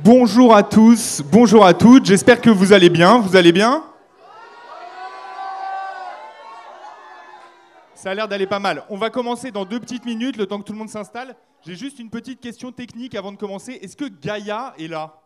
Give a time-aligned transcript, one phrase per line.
[0.00, 3.18] Bonjour à tous, bonjour à toutes, j'espère que vous allez bien.
[3.20, 3.84] Vous allez bien?
[7.94, 8.84] Ça a l'air d'aller pas mal.
[8.90, 11.34] On va commencer dans deux petites minutes, le temps que tout le monde s'installe.
[11.64, 13.78] J'ai juste une petite question technique avant de commencer.
[13.80, 15.22] Est-ce que Gaïa est là?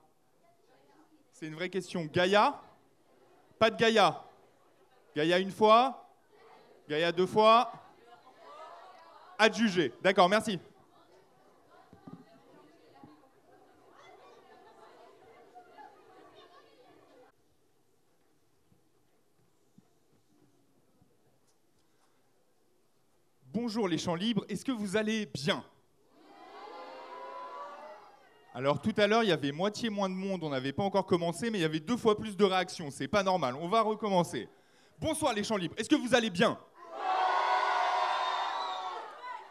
[1.32, 2.08] C'est une vraie question.
[2.12, 2.60] Gaïa?
[3.58, 4.22] Pas de Gaïa
[5.16, 6.08] Gaïa une fois
[6.88, 7.72] Gaïa deux fois
[9.40, 9.92] Adjugé.
[10.02, 10.60] D'accord, merci.
[23.68, 25.62] Bonjour les champs libres, est-ce que vous allez bien?
[28.54, 31.04] Alors tout à l'heure, il y avait moitié moins de monde, on n'avait pas encore
[31.04, 33.82] commencé, mais il y avait deux fois plus de réactions, c'est pas normal, on va
[33.82, 34.48] recommencer.
[34.98, 36.58] Bonsoir les champs libres, est-ce que vous allez bien?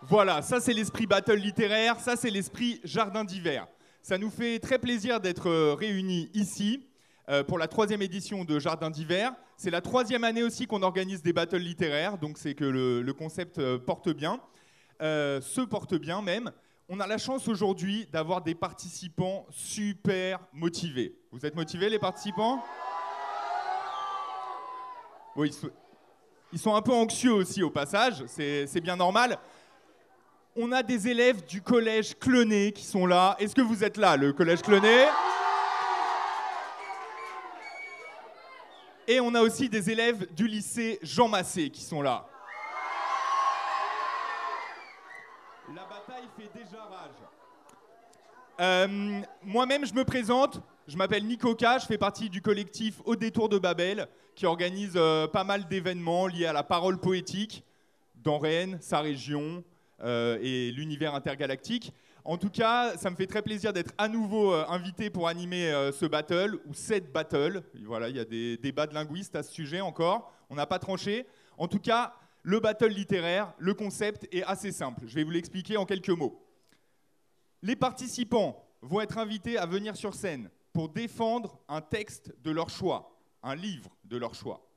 [0.01, 3.67] Voilà, ça c'est l'esprit battle littéraire, ça c'est l'esprit jardin d'hiver.
[4.01, 6.87] Ça nous fait très plaisir d'être euh, réunis ici
[7.29, 9.33] euh, pour la troisième édition de Jardin d'hiver.
[9.57, 13.59] C'est la troisième année aussi qu'on organise des battles littéraires, donc c'est que le, concept
[13.59, 14.39] euh, porte bien,
[14.99, 16.51] se porte bien même.
[16.89, 21.15] On a la chance aujourd'hui d'avoir des participants super motivés.
[21.31, 22.63] Vous êtes motivés les participants?
[25.35, 25.51] Oui,
[26.53, 29.37] ils sont un peu anxieux aussi au passage, c'est bien normal
[30.57, 33.35] on a des élèves du collège Cloné qui sont là.
[33.39, 35.05] Est-ce que vous êtes là, le collège Cloné
[39.09, 42.27] Et on a aussi des élèves du lycée Jean Massé qui sont là.
[45.73, 47.15] La bataille fait déjà rage.
[48.59, 50.61] Euh, moi-même, je me présente.
[50.89, 54.93] Je m'appelle Nico K, je fais partie du collectif Au détour de Babel, qui organise
[54.95, 57.63] euh, pas mal d'événements liés à la parole poétique
[58.23, 59.63] dans Rennes, sa région,
[60.03, 61.93] euh, et l'univers intergalactique.
[62.27, 65.71] En tout cas, ça me fait très plaisir d'être à nouveau euh, invité pour animer
[65.71, 67.63] euh, ce battle, ou cette battle.
[67.85, 70.33] Voilà, il y a des débats de linguistes à ce sujet encore.
[70.49, 71.25] On n'a pas tranché.
[71.57, 72.13] En tout cas,
[72.43, 75.03] le battle littéraire, le concept est assez simple.
[75.07, 76.45] Je vais vous l'expliquer en quelques mots.
[77.61, 82.69] Les participants vont être invités à venir sur scène pour défendre un texte de leur
[82.69, 84.67] choix, un livre de leur choix.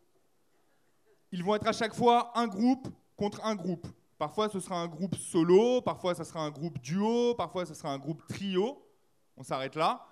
[1.32, 2.86] Ils vont être à chaque fois un groupe
[3.16, 3.88] contre un groupe.
[4.20, 7.90] Parfois, ce sera un groupe solo, parfois, ce sera un groupe duo, parfois, ce sera
[7.90, 8.86] un groupe trio.
[9.34, 10.06] On s'arrête là.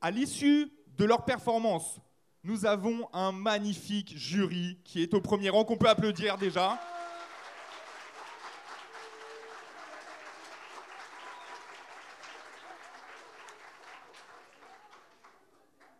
[0.00, 2.00] À l'issue de leur performance,
[2.44, 6.80] nous avons un magnifique jury qui est au premier rang, qu'on peut applaudir déjà.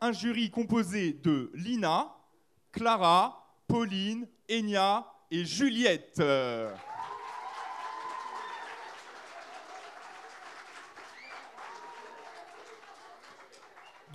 [0.00, 2.16] Un jury composé de Lina,
[2.72, 6.22] Clara, Pauline, Enya et Juliette.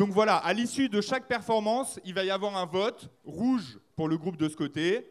[0.07, 4.07] Donc voilà, à l'issue de chaque performance, il va y avoir un vote rouge pour
[4.07, 5.06] le groupe de ce côté,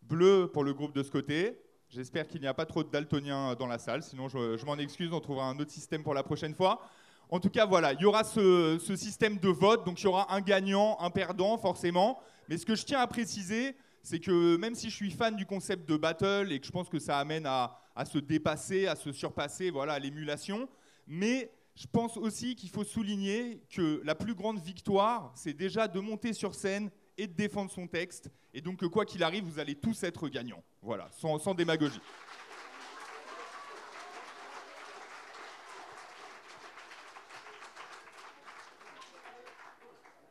[0.00, 1.60] bleu pour le groupe de ce côté.
[1.90, 5.12] J'espère qu'il n'y a pas trop de daltoniens dans la salle, sinon je, m'en excuse,
[5.12, 6.80] on trouvera un autre système pour la prochaine fois.
[7.28, 10.34] En tout cas, voilà, il y aura ce, système de vote, donc il y aura
[10.34, 12.18] un gagnant, un perdant, forcément.
[12.48, 15.44] Mais ce que je tiens à préciser, c'est que même si je suis fan du
[15.44, 18.96] concept de battle et que je pense que ça amène à, à se dépasser, à
[18.96, 20.70] se surpasser, voilà, à l'émulation,
[21.06, 26.00] mais je pense aussi qu'il faut souligner que la plus grande victoire, c'est déjà de
[26.00, 28.30] monter sur scène et de défendre son texte.
[28.52, 30.62] Et donc, quoi qu'il arrive, vous allez tous être gagnants.
[30.82, 32.00] Voilà, sans, sans démagogie.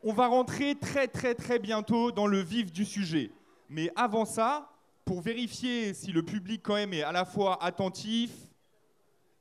[0.04, 3.30] On va rentrer très très très bientôt dans le vif du sujet.
[3.68, 4.68] Mais avant ça,
[5.04, 8.32] pour vérifier si le public quand même est à la fois attentif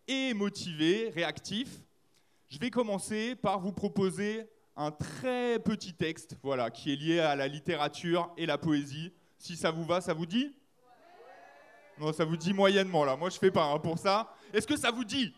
[0.07, 1.81] et motivé, réactif,
[2.51, 4.45] je vais commencer par vous proposer
[4.75, 9.13] un très petit texte, voilà, qui est lié à la littérature et la poésie.
[9.37, 10.53] Si ça vous va, ça vous dit?
[11.97, 13.15] Non, ça vous dit moyennement là.
[13.15, 14.33] Moi, je fais pas hein, pour ça.
[14.51, 15.33] Est-ce que ça vous dit?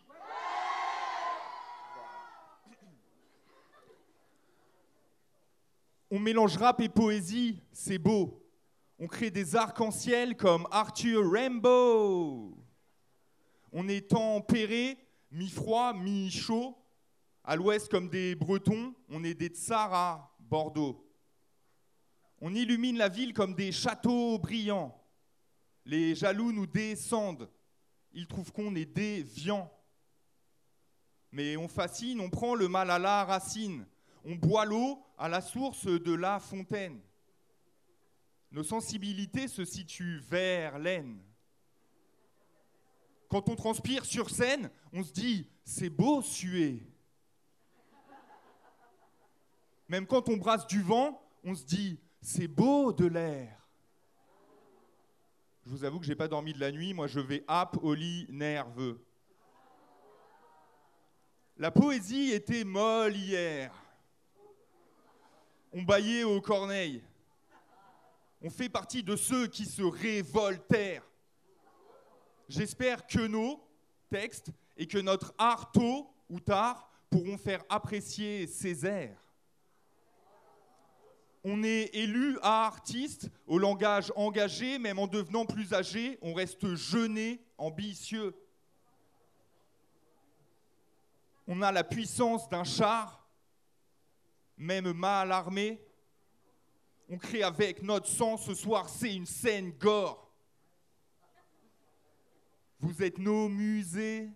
[6.10, 8.44] On mélange rap et poésie, c'est beau.
[8.98, 12.58] On crée des arcs-en-ciel comme Arthur Rainbow.
[13.72, 14.98] On est tempéré,
[15.30, 16.80] mi-froid, mi-chaud.
[17.44, 21.06] À l'ouest, comme des Bretons, on est des tsars à Bordeaux.
[22.40, 24.98] On illumine la ville comme des châteaux brillants.
[25.86, 27.50] Les jaloux nous descendent.
[28.14, 29.70] Ils trouvent qu'on est déviants.
[31.34, 33.86] Mais on fascine, on prend le mal à la racine.
[34.24, 37.02] On boit l'eau à la source de la fontaine.
[38.52, 41.20] Nos sensibilités se situent vers l'aine.
[43.28, 46.93] Quand on transpire sur scène, on se dit, c'est beau suer.
[49.94, 53.70] Même quand on brasse du vent, on se dit c'est beau de l'air.
[55.64, 57.94] Je vous avoue que j'ai pas dormi de la nuit, moi je vais ap au
[57.94, 59.06] lit nerveux.
[61.58, 63.72] La poésie était molle hier.
[65.72, 67.04] On baillait aux corneilles.
[68.42, 71.08] On fait partie de ceux qui se révoltèrent.
[72.50, 73.64] J'espère que nos
[74.10, 79.23] textes et que notre art tôt ou tard pourront faire apprécier ces airs.
[81.44, 86.74] On est élu à artiste, au langage engagé, même en devenant plus âgé, on reste
[86.76, 88.34] jeuné, ambitieux.
[91.46, 93.28] On a la puissance d'un char,
[94.58, 95.86] même mal armé.
[97.10, 100.32] On crée avec notre sang ce soir, c'est une scène gore.
[102.80, 104.30] Vous êtes nos musées,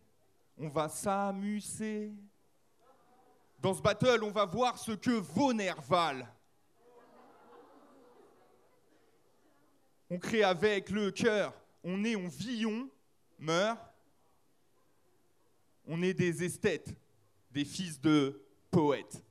[0.57, 2.11] on va s'amuser.
[3.59, 6.27] Dans ce battle, on va voir ce que vos nerfs valent.
[10.09, 12.89] On crée avec le cœur, on est, on vit, on
[13.39, 13.79] meurt.
[15.85, 16.95] On est des esthètes,
[17.51, 19.23] des fils de poètes.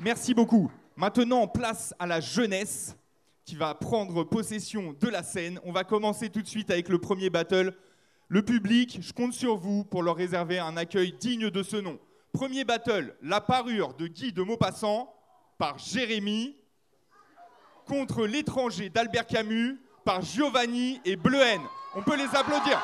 [0.00, 0.70] Merci beaucoup.
[0.96, 2.96] Maintenant, place à la jeunesse
[3.44, 5.58] qui va prendre possession de la scène.
[5.64, 7.74] On va commencer tout de suite avec le premier battle.
[8.30, 11.98] Le public, je compte sur vous pour leur réserver un accueil digne de ce nom.
[12.30, 15.10] Premier battle, la parure de Guy de Maupassant
[15.56, 16.54] par Jérémy
[17.86, 21.62] contre l'étranger d'Albert Camus par Giovanni et Bleuhen.
[21.94, 22.78] On peut les applaudir.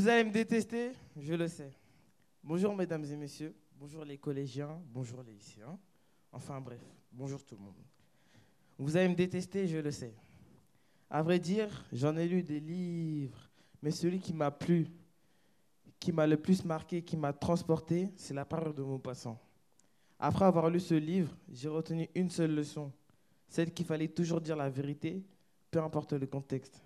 [0.00, 1.70] Vous allez me détester, je le sais.
[2.42, 5.78] Bonjour mesdames et messieurs, bonjour les collégiens, bonjour les lycéens.
[6.32, 6.80] Enfin bref,
[7.12, 7.76] bonjour tout le monde.
[8.78, 10.14] Vous allez me détester, je le sais.
[11.10, 13.50] À vrai dire, j'en ai lu des livres,
[13.82, 14.86] mais celui qui m'a plu,
[15.98, 19.38] qui m'a le plus marqué, qui m'a transporté, c'est la parole de Maupassant.
[20.18, 22.90] Après avoir lu ce livre, j'ai retenu une seule leçon,
[23.48, 25.22] celle qu'il fallait toujours dire la vérité,
[25.70, 26.82] peu importe le contexte.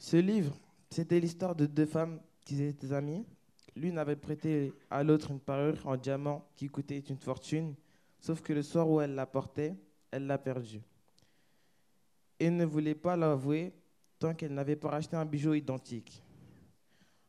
[0.00, 0.56] Ce livre,
[0.88, 3.26] c'était l'histoire de deux femmes qui étaient amies.
[3.76, 7.74] L'une avait prêté à l'autre une parure en diamant qui coûtait une fortune,
[8.18, 9.76] sauf que le soir où elle la portait,
[10.10, 10.80] elle l'a perdue.
[12.40, 13.74] Et ne voulait pas l'avouer
[14.18, 16.22] tant qu'elle n'avait pas racheté un bijou identique.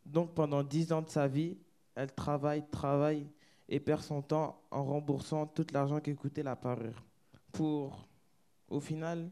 [0.06, 1.58] Donc pendant dix ans de sa vie,
[1.94, 3.28] elle travaille, travaille
[3.68, 7.04] et perd son temps en remboursant tout l'argent qui coûtait la parure
[7.52, 8.08] pour,
[8.70, 9.30] au final,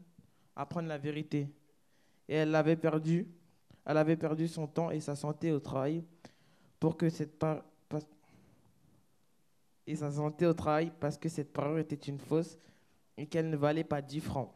[0.54, 1.48] apprendre la vérité
[2.30, 3.26] et elle avait perdu,
[3.84, 6.04] elle avait perdu son temps et sa santé au travail
[6.78, 7.44] pour que cette
[9.84, 12.56] et sa santé au travail parce que cette parole était une fausse
[13.18, 14.52] et qu'elle ne valait pas 10 francs.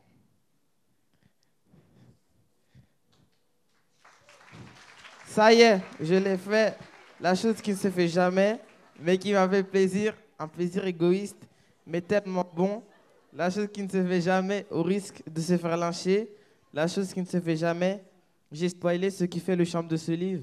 [5.27, 6.79] Ça y est, je l'ai fait.
[7.21, 8.61] La chose qui ne se fait jamais,
[9.01, 11.49] mais qui m'a fait plaisir, un plaisir égoïste,
[11.85, 12.85] mais tellement bon.
[13.33, 16.31] La chose qui ne se fait jamais au risque de se faire lyncher.
[16.75, 18.05] La chose qui ne se fait jamais,
[18.51, 20.43] j'ai spoilé ce qui fait le charme de ce livre.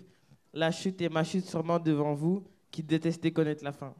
[0.53, 3.93] La chute et ma chute sûrement devant vous qui détestez connaître la fin.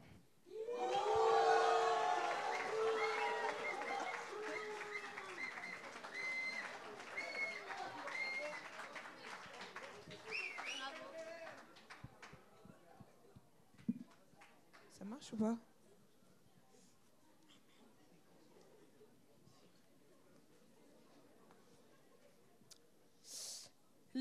[14.93, 15.57] Ça marche ou pas?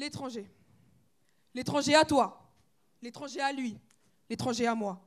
[0.00, 0.50] L'étranger.
[1.52, 2.26] L'étranger à toi.
[3.02, 3.78] l'étranger à lui,
[4.28, 4.98] l'étranger à moi.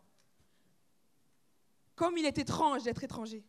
[1.95, 3.43] Comme il est étrange d'être étranger.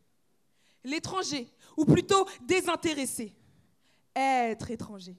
[0.83, 3.35] L'étranger, ou plutôt désintéressé.
[4.15, 5.17] Être étranger.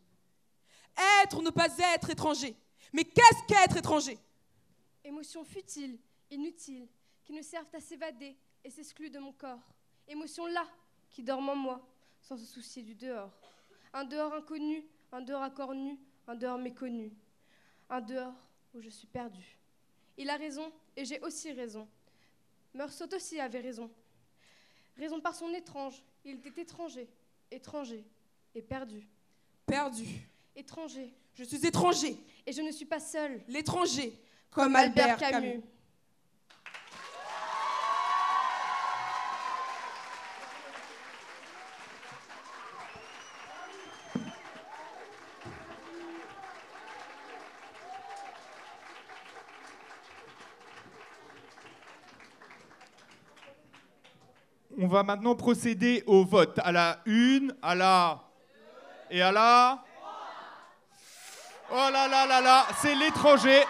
[1.23, 2.55] Être ou ne pas être étranger.
[2.91, 4.17] Mais qu'est-ce qu'être étranger?
[5.03, 5.99] Émotions futiles,
[6.31, 6.87] inutiles,
[7.23, 9.73] qui ne servent à s'évader et s'excluent de mon corps.
[10.07, 10.65] Émotions là,
[11.11, 11.87] qui dorment en moi,
[12.21, 13.31] sans se soucier du dehors.
[13.93, 17.11] Un dehors inconnu, un dehors encore nu, un dehors méconnu.
[17.89, 18.33] Un dehors
[18.73, 19.57] où je suis perdue.
[20.17, 21.87] Il a raison et j'ai aussi raison.
[22.73, 23.89] Meursault aussi avait raison.
[24.97, 26.01] Raison par son étrange.
[26.23, 27.07] Il était étranger,
[27.51, 28.03] étranger
[28.53, 29.07] et perdu.
[29.65, 30.05] Perdu.
[30.55, 31.13] Étranger.
[31.33, 32.17] Je suis étranger.
[32.45, 33.41] Et je ne suis pas seule.
[33.47, 34.19] L'étranger.
[34.49, 35.61] Comme, Albert, Camus.
[54.85, 56.59] On va maintenant procéder au vote.
[56.59, 58.23] À la une, à la...
[59.09, 59.83] Et à la...
[61.71, 63.63] Oh là là là là, c'est l'étranger.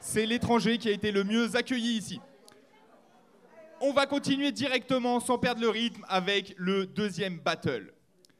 [0.00, 2.20] C'est l'étranger qui a été le mieux accueilli ici.
[3.80, 7.94] On va continuer directement sans perdre le rythme avec le deuxième battle.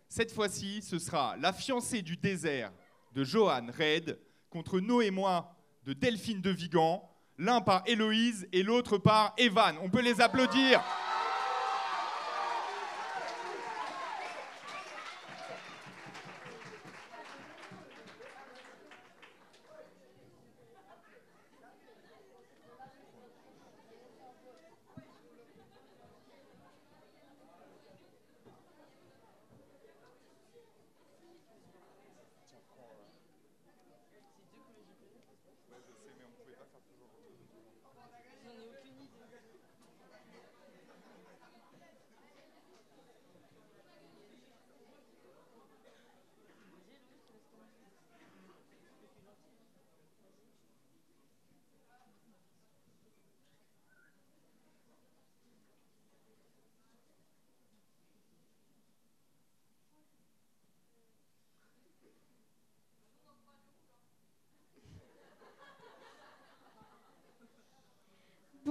[0.09, 2.73] Cette fois-ci, ce sera la fiancée du désert
[3.14, 4.19] de Johan Red
[4.50, 7.09] contre Noé et moi de Delphine de Vigan,
[7.40, 9.75] l'un par Héloïse et l'autre par Evan.
[9.82, 10.80] On peut les applaudir.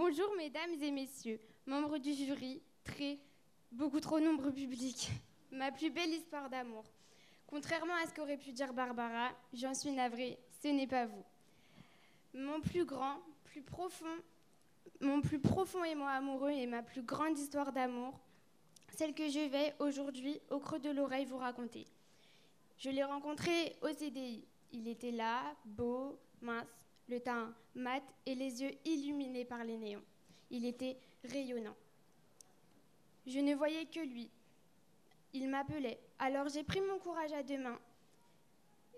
[0.09, 3.19] Bonjour mesdames et messieurs, membres du jury, très,
[3.71, 5.11] beaucoup trop nombreux public.
[5.51, 6.83] Ma plus belle histoire d'amour.
[7.45, 11.23] Contrairement à ce qu'aurait pu dire Barbara, j'en suis navrée, ce n'est pas vous.
[12.33, 14.17] Mon plus grand, plus profond,
[14.99, 18.19] mon plus profond émoi amoureux et ma plus grande histoire d'amour,
[18.97, 21.85] celle que je vais aujourd'hui au creux de l'oreille vous raconter.
[22.79, 24.43] Je l'ai rencontré au CDI.
[24.71, 26.78] Il était là, beau, mince,
[27.09, 30.03] le teint mat et les yeux illuminés par les néons.
[30.51, 31.75] Il était rayonnant.
[33.25, 34.29] Je ne voyais que lui.
[35.33, 35.99] Il m'appelait.
[36.19, 37.79] Alors j'ai pris mon courage à deux mains.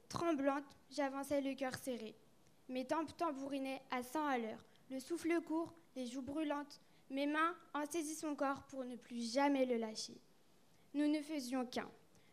[0.09, 2.15] Tremblante, j'avançais le cœur serré.
[2.69, 4.65] Mes tempes tambourinaient à 100 à l'heure.
[4.89, 6.81] Le souffle court, les joues brûlantes.
[7.09, 10.19] Mes mains en saisissent son corps pour ne plus jamais le lâcher.
[10.93, 11.89] Nous ne faisions qu'un.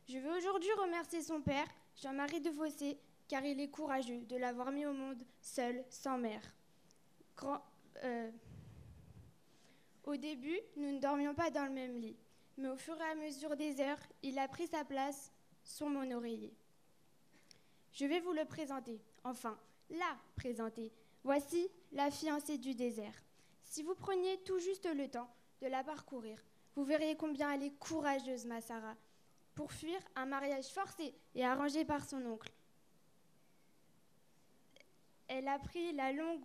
[0.08, 1.66] Je veux aujourd'hui remercier son père,
[1.96, 2.96] Jean-Marie de Fossé,
[3.28, 6.42] car il est courageux de l'avoir mis au monde seul, sans mère.
[8.02, 8.30] Euh,
[10.04, 12.16] Au début, nous ne dormions pas dans le même lit,
[12.56, 15.30] mais au fur et à mesure des heures, il a pris sa place
[15.62, 16.54] sur mon oreiller.
[17.92, 19.58] Je vais vous le présenter, enfin,
[19.90, 20.92] la présenter.
[21.24, 23.22] Voici la fiancée du désert.
[23.64, 25.28] Si vous preniez tout juste le temps
[25.60, 26.42] de la parcourir,
[26.74, 28.96] vous verriez combien elle est courageuse, ma Sarah,
[29.54, 32.52] pour fuir un mariage forcé et arrangé par son oncle.
[35.28, 36.44] Elle a pris la longue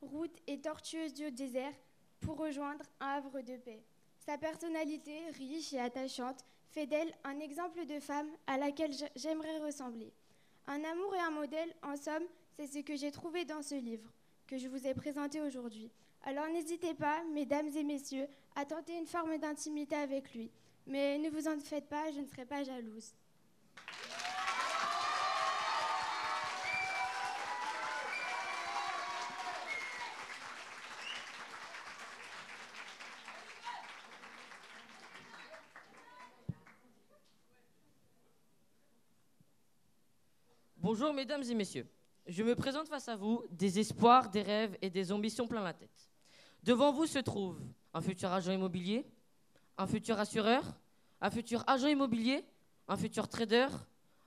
[0.00, 1.74] route et tortueuse du désert
[2.20, 3.82] pour rejoindre un havre de paix.
[4.18, 10.12] Sa personnalité, riche et attachante, fait d'elle un exemple de femme à laquelle j'aimerais ressembler.
[10.66, 12.24] Un amour et un modèle, en somme,
[12.56, 14.08] c'est ce que j'ai trouvé dans ce livre
[14.46, 15.90] que je vous ai présenté aujourd'hui.
[16.22, 20.50] Alors n'hésitez pas, mesdames et messieurs, à tenter une forme d'intimité avec lui.
[20.86, 23.14] Mais ne vous en faites pas, je ne serai pas jalouse.
[40.92, 41.86] Bonjour mesdames et messieurs.
[42.26, 45.72] Je me présente face à vous, des espoirs, des rêves et des ambitions plein la
[45.72, 46.10] tête.
[46.64, 47.60] Devant vous se trouve
[47.94, 49.06] un futur agent immobilier,
[49.78, 50.64] un futur assureur,
[51.20, 52.44] un futur agent immobilier,
[52.88, 53.68] un futur trader,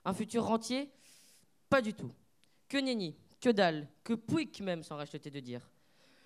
[0.06, 0.90] un futur rentier
[1.68, 2.10] Pas du tout.
[2.66, 5.70] Que nenni, que dalle, que pouic même, sans racheter de dire.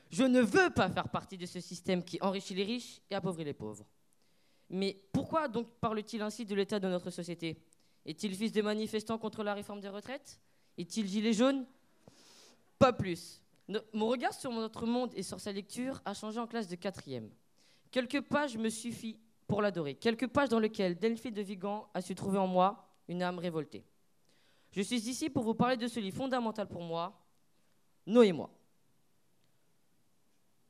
[0.09, 3.42] Je ne veux pas faire partie de ce système qui enrichit les riches et appauvrit
[3.42, 3.88] les pauvres.
[4.71, 7.61] Mais pourquoi donc parle-t-il ainsi de l'état de notre société?
[8.09, 10.41] Est-il fils de manifestants contre la réforme des retraites?
[10.79, 11.67] Est-il gilet jaune?
[12.79, 13.43] Pas plus.
[13.93, 17.31] Mon regard sur notre monde et sur sa lecture a changé en classe de quatrième.
[17.91, 19.95] Quelques pages me suffit pour l'adorer.
[19.95, 23.85] Quelques pages dans lesquelles Delphine de Vigan a su trouver en moi une âme révoltée.
[24.71, 27.15] Je suis ici pour vous parler de ce livre fondamental pour moi,
[28.07, 28.50] Noé-moi.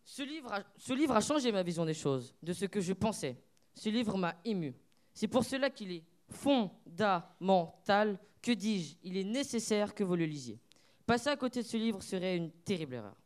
[0.02, 2.94] Ce livre, a, ce livre a changé ma vision des choses, de ce que je
[2.94, 3.36] pensais.
[3.74, 4.74] Ce livre m'a ému.
[5.14, 10.60] C'est pour cela qu'il est fondamental, que dis-je, il est nécessaire que vous le lisiez.
[11.06, 13.16] Passer à côté de ce livre serait une terrible erreur.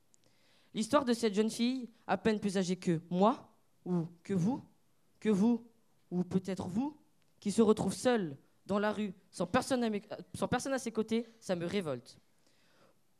[0.74, 3.52] L'histoire de cette jeune fille, à peine plus âgée que moi,
[3.84, 4.62] ou que vous,
[5.20, 5.66] que vous,
[6.10, 6.96] ou peut-être vous,
[7.40, 9.90] qui se retrouve seule dans la rue, sans personne, à
[10.34, 12.18] sans personne à ses côtés, ça me révolte.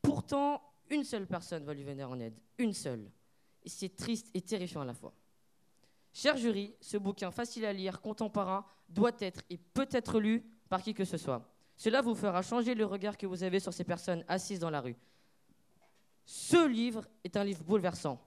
[0.01, 3.11] Pourtant, une seule personne va lui venir en aide, une seule.
[3.63, 5.13] Et c'est triste et terrifiant à la fois.
[6.13, 10.81] Cher jury, ce bouquin facile à lire, contemporain, doit être et peut être lu par
[10.81, 11.49] qui que ce soit.
[11.75, 14.79] Cela vous fera changer le regard que vous avez sur ces personnes assises dans la
[14.81, 14.95] rue.
[16.25, 18.21] Ce livre est un livre bouleversant.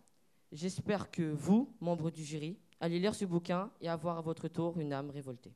[0.51, 4.79] J'espère que vous, membres du jury, allez lire ce bouquin et avoir à votre tour
[4.79, 5.55] une âme révoltée.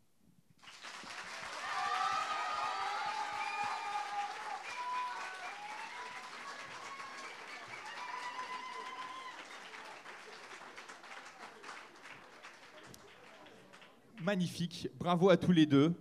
[14.30, 15.92] Magnifique, bravo à tous les deux.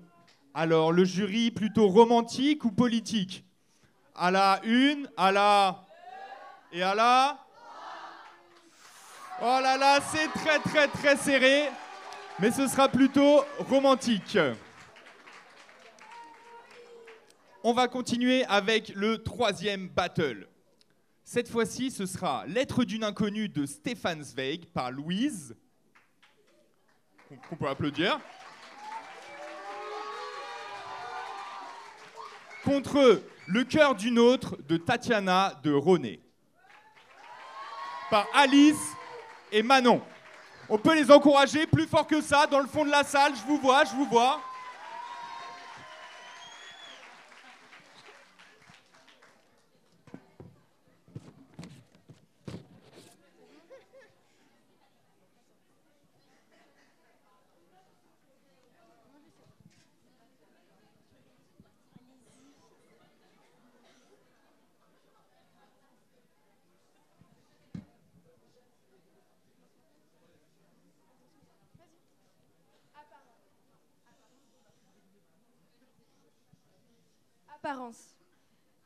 [0.54, 3.44] Alors, le jury plutôt romantique ou politique?
[4.14, 5.88] À la une, à la...
[6.72, 7.40] Et à la...
[9.42, 11.72] Oh là là, c'est très très très serré,
[12.40, 14.38] mais ce sera plutôt romantique.
[17.64, 20.48] On va continuer avec le troisième battle.
[21.24, 25.56] Cette fois-ci, ce sera Lettre d'une inconnue de Stéphane Zweig par Louise
[27.50, 28.20] qu'on- peut applaudir.
[32.64, 36.20] Contre Le cœur d'une autre de Tatiana de René.
[38.12, 38.94] Par Alice
[39.52, 40.02] et Manon.
[40.70, 43.34] On peut les encourager plus fort que ça dans le fond de la salle.
[43.36, 44.40] Je vous vois, je vous vois.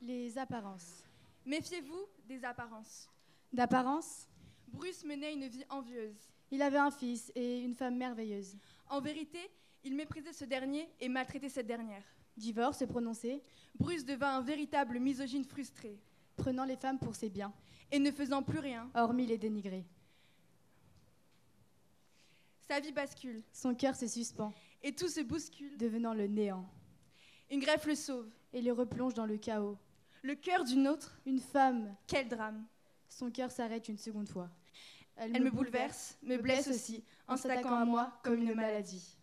[0.02, 1.04] Les apparences.
[1.46, 3.10] Méfiez-vous des apparences.
[3.54, 4.28] D'apparence,
[4.68, 6.30] Bruce menait une vie envieuse.
[6.52, 8.58] il avait un fils et une femme merveilleuse.
[8.90, 9.40] En vérité,
[9.86, 12.04] il méprisait ce dernier et maltraitait cette dernière.
[12.36, 13.42] Divorce est prononcé,
[13.76, 15.98] Bruce devint un véritable misogyne frustré
[16.36, 17.54] prenant les femmes pour ses biens,
[17.92, 18.90] et ne faisant plus rien.
[18.96, 19.86] hormis les dénigrer.
[22.68, 25.78] Sa vie bascule Son cœur se suspend, et tout se bouscule.
[25.78, 26.68] devenant le néant,
[27.50, 28.30] Une greffe le sauve.
[28.54, 29.78] Et le replonge dans le chaos.
[30.22, 32.64] Le cœur d'une autre, Une femme, quel drame.
[33.10, 34.50] son cœur s'arrête une seconde fois.
[35.16, 39.16] Elle me bouleverse, me blesse aussi, en s'attaquant à moi comme une maladie.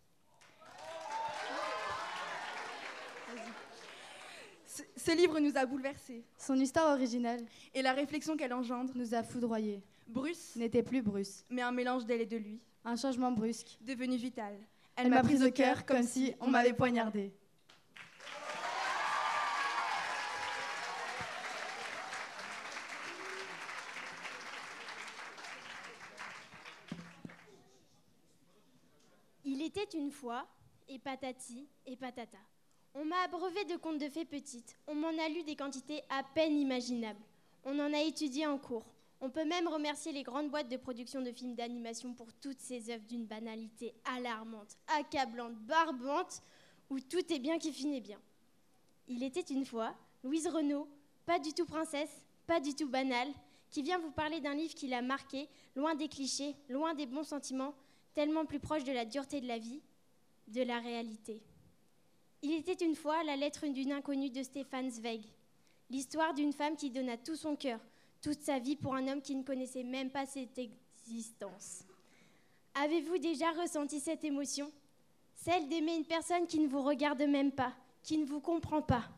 [4.65, 7.41] Ce, ce livre nous a bouleversés, Son histoire originale
[7.73, 9.83] et la réflexion qu'elle engendre, nous a foudroyés.
[10.07, 11.43] Bruce, N'était plus Bruce.
[11.49, 13.77] mais un mélange d'elle et de lui, Un changement brusque.
[13.81, 14.55] devenu vital.
[14.95, 17.33] Elle m'a prise au cœur comme si on m'avait poignardé.
[29.43, 29.61] Il
[29.93, 30.47] une fois,
[30.87, 32.37] et patati et patata.
[32.93, 34.75] On m'a abreuvé de contes de fées petites.
[34.87, 37.21] On m'en a lu des quantités à peine imaginables.
[37.63, 38.85] On en a étudié en cours.
[39.21, 42.89] On peut même remercier les grandes boîtes de production de films d'animation pour toutes ces
[42.89, 46.41] œuvres d'une banalité alarmante, accablante, barbante,
[46.89, 48.19] où tout est bien qui finit bien.
[49.07, 50.87] Il était une fois Louise Renaud,
[51.25, 53.31] pas du tout princesse, pas du tout banale,
[53.69, 57.23] qui vient vous parler d'un livre qui l'a marqué, loin des clichés, loin des bons
[57.23, 57.73] sentiments,
[58.13, 59.81] tellement plus proche de la dureté de la vie,
[60.47, 61.41] de la réalité.
[62.41, 65.21] Il était une fois la lettre d'une inconnue de Stéphane Zweig,
[65.89, 67.79] l'histoire d'une femme qui donna tout son cœur,
[68.21, 71.83] toute sa vie pour un homme qui ne connaissait même pas cette existence.
[72.73, 74.71] Avez-vous déjà ressenti cette émotion?
[75.35, 79.09] Celle d'aimer une personne qui ne vous regarde même pas, qui ne vous comprend pas.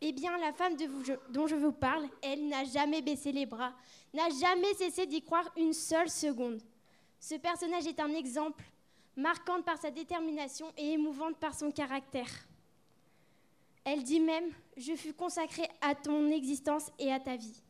[0.00, 0.76] Eh bien, la femme
[1.30, 3.72] dont je vous parle, elle n'a jamais baissé les bras,
[4.12, 6.60] n'a jamais cessé d'y croire une seule seconde.
[7.22, 8.64] Ce personnage est un exemple,
[9.14, 12.28] marquante par sa détermination et émouvante par son caractère.
[13.84, 17.62] Elle dit même Je fus consacrée à ton existence et à ta vie.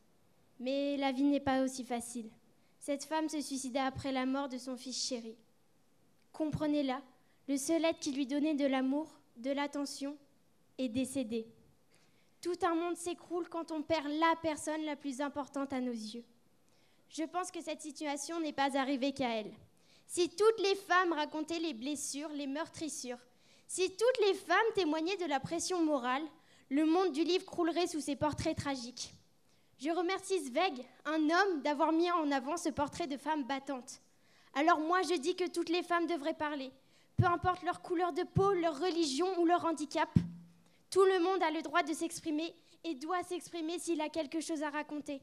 [0.59, 2.31] Mais la vie n'est pas aussi facile.
[2.79, 5.37] Cette femme se suicida après la mort de son fils chéri.
[6.31, 7.03] Comprenez-la,
[7.47, 10.17] le seul être qui lui donnait de l'amour, de l'attention,
[10.79, 11.45] est décédé.
[12.41, 16.25] Tout un monde s'écroule quand on perd la personne la plus importante à nos yeux.
[17.13, 19.51] Je pense que cette situation n'est pas arrivée qu'à elle.
[20.07, 23.19] Si toutes les femmes racontaient les blessures, les meurtrissures,
[23.67, 26.23] si toutes les femmes témoignaient de la pression morale,
[26.71, 29.13] le monde du livre croulerait sous ces portraits tragiques.
[29.77, 34.01] Je remercie Zweig, un homme, d'avoir mis en avant ce portrait de femme battante.
[34.55, 36.71] Alors moi, je dis que toutes les femmes devraient parler,
[37.17, 40.09] peu importe leur couleur de peau, leur religion ou leur handicap.
[40.89, 44.63] Tout le monde a le droit de s'exprimer et doit s'exprimer s'il a quelque chose
[44.63, 45.21] à raconter.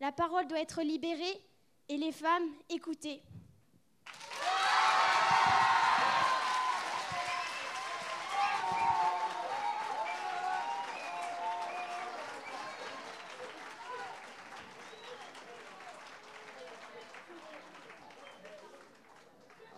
[0.00, 1.40] La parole doit être libérée
[1.88, 3.20] et les femmes écoutées.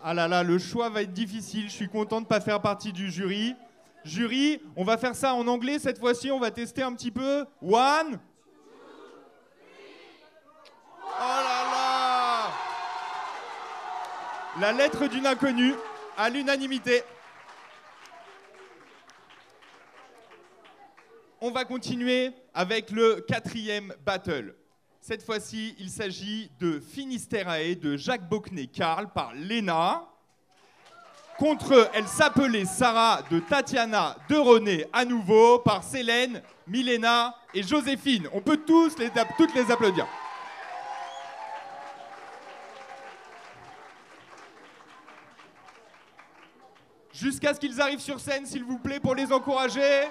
[0.03, 1.71] Ah là là, le choix va être difficile.
[1.71, 3.55] Je suis content de ne pas faire partie du jury.
[4.05, 6.31] Jury, on va faire ça en anglais cette fois-ci.
[6.31, 7.47] On va tester un petit peu.
[7.63, 8.19] One.
[11.03, 12.51] Oh là là
[14.61, 15.73] La lettre d'une inconnue
[16.19, 17.03] à l'unanimité.
[21.41, 24.55] On va continuer avec le quatrième battle.
[25.01, 30.07] Cette fois-ci, il s'agit de Finisterae de Jacques Bocnet-Karl par Léna.
[31.39, 38.29] Contre elle s'appelait Sarah de Tatiana de René à nouveau par Célène, Milena et Joséphine.
[38.35, 38.95] On peut tous
[39.39, 40.07] toutes les applaudir.
[47.21, 50.09] Jusqu'à ce qu'ils arrivent sur scène, s'il vous plaît, pour les encourager.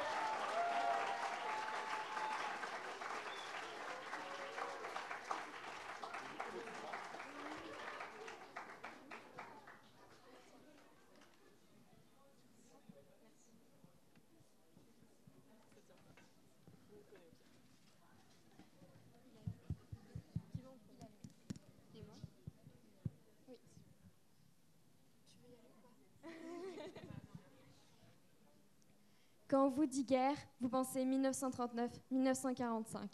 [29.70, 33.08] On vous dit guerre, vous pensez 1939-1945.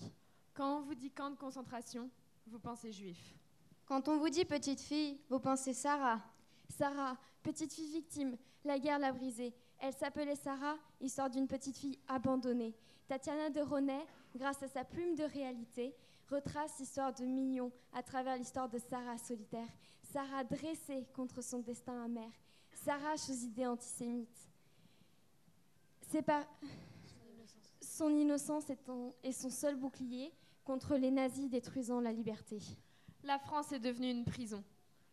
[0.53, 2.09] Quand on vous dit camp de concentration,
[2.47, 3.35] vous pensez juif.
[3.85, 6.21] Quand on vous dit petite fille, vous pensez Sarah.
[6.69, 9.53] Sarah, petite fille victime, la guerre l'a brisée.
[9.79, 12.73] Elle s'appelait Sarah, histoire d'une petite fille abandonnée.
[13.09, 15.93] Tatiana de Ronet, grâce à sa plume de réalité,
[16.29, 19.67] retrace l'histoire de millions à travers l'histoire de Sarah solitaire.
[20.03, 22.31] Sarah dressée contre son destin amer.
[22.73, 24.54] Sarah aux idées antisémites.
[26.07, 26.43] C'est par
[27.81, 30.33] son innocence est, son seul bouclier
[30.65, 32.59] contre les nazis détruisant la liberté.
[33.23, 34.63] La France est devenue une prison.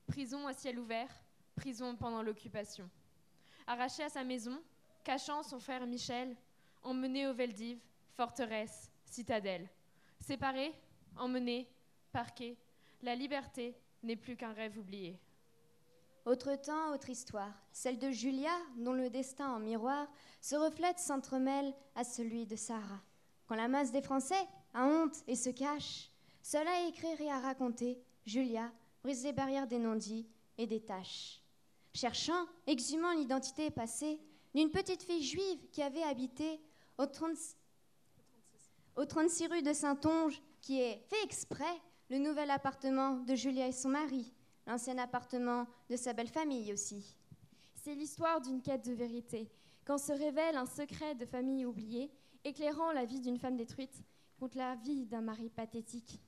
[0.09, 1.09] Prison à ciel ouvert,
[1.55, 2.91] prison pendant l'occupation.
[3.67, 4.61] Arrachée à sa maison,
[5.05, 6.37] cachant son frère Michel,
[6.83, 7.79] emmenée au Veldiv,
[8.17, 9.69] forteresse, citadelle.
[10.19, 10.73] Séparée,
[11.17, 11.69] emmenée,
[12.11, 12.57] parquée,
[13.03, 15.19] la liberté n'est plus qu'un rêve oublié.
[16.25, 20.07] Autre temps, autre histoire, celle de Julia, dont le destin en miroir
[20.41, 23.03] se reflète, s'entremêle à celui de Sarah.
[23.49, 27.41] Quand la masse des Français a honte et se cache, seule à écrire et à
[27.41, 28.71] raconter, Julia
[29.03, 31.43] brise les barrières des non-dits et des tâches.
[31.93, 34.21] Cherchant, exhumant l'identité passée
[34.55, 36.61] d'une petite fille juive qui avait habité
[36.99, 37.37] au 30
[38.95, 41.81] au 36 rue de Saint-Onge, qui est fait exprès
[42.11, 44.33] le nouvel appartement de Julia et son mari,
[44.66, 47.16] l'ancien appartement de sa belle famille aussi.
[47.75, 49.51] C'est l'histoire d'une quête de vérité,
[49.85, 52.11] quand se révèle un secret de famille oublié,
[52.44, 54.03] éclairant la vie d'une femme détruite
[54.38, 56.20] contre la vie d'un mari pathétique.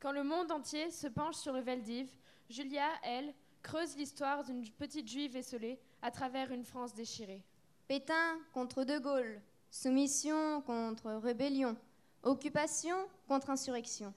[0.00, 2.08] Quand le monde entier se penche sur le Veldiv,
[2.48, 7.44] Julia, elle, creuse l'histoire d'une petite juive esselée à travers une France déchirée.
[7.88, 11.76] Pétain contre De Gaulle, soumission contre rébellion,
[12.22, 14.14] occupation contre insurrection.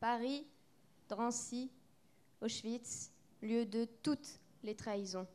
[0.00, 0.46] Paris,
[1.08, 1.70] Drancy,
[2.40, 3.10] Auschwitz,
[3.42, 5.26] lieu de toutes les trahisons.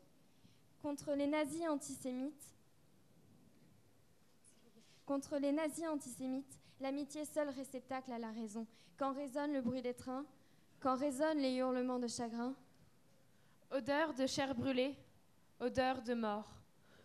[0.82, 2.56] Contre les nazis antisémites,
[5.06, 8.66] contre les nazis antisémites, l'amitié seul réceptacle à la raison.
[8.98, 10.26] Quand résonne le bruit des trains,
[10.80, 12.56] quand résonnent les hurlements de chagrin,
[13.74, 14.98] Odeur de chair brûlée,
[15.62, 16.52] odeur de mort.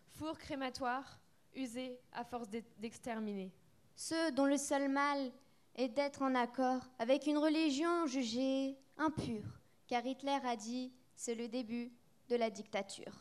[0.08, 1.20] Four crématoire,
[1.54, 3.52] usés à force d'e- d'exterminer.
[3.94, 5.30] Ceux dont le seul mal
[5.76, 11.48] est d'être en accord avec une religion jugée impure, car Hitler a dit c'est le
[11.48, 11.92] début
[12.28, 13.12] de la dictature.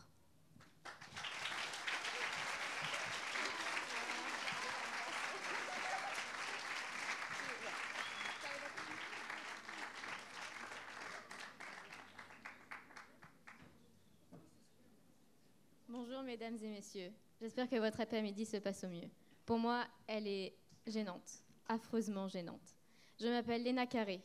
[15.90, 17.12] Bonjour mesdames et messieurs.
[17.42, 19.10] J'espère que votre après-midi se passe au mieux.
[19.46, 20.56] Pour moi, elle est
[20.88, 22.76] gênante, affreusement gênante.
[23.20, 24.22] Je m'appelle Léna Carré.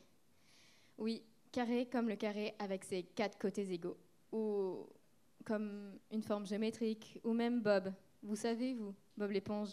[0.98, 1.22] Oui,
[1.52, 3.96] carré comme le carré avec ses quatre côtés égaux.
[4.32, 4.86] Ou
[5.44, 7.20] comme une forme géométrique.
[7.24, 7.92] Ou même Bob.
[8.22, 9.70] Vous savez, vous, Bob l'éponge.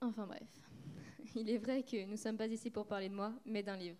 [0.00, 0.48] Enfin bref.
[1.34, 3.76] Il est vrai que nous ne sommes pas ici pour parler de moi, mais d'un
[3.76, 3.98] livre.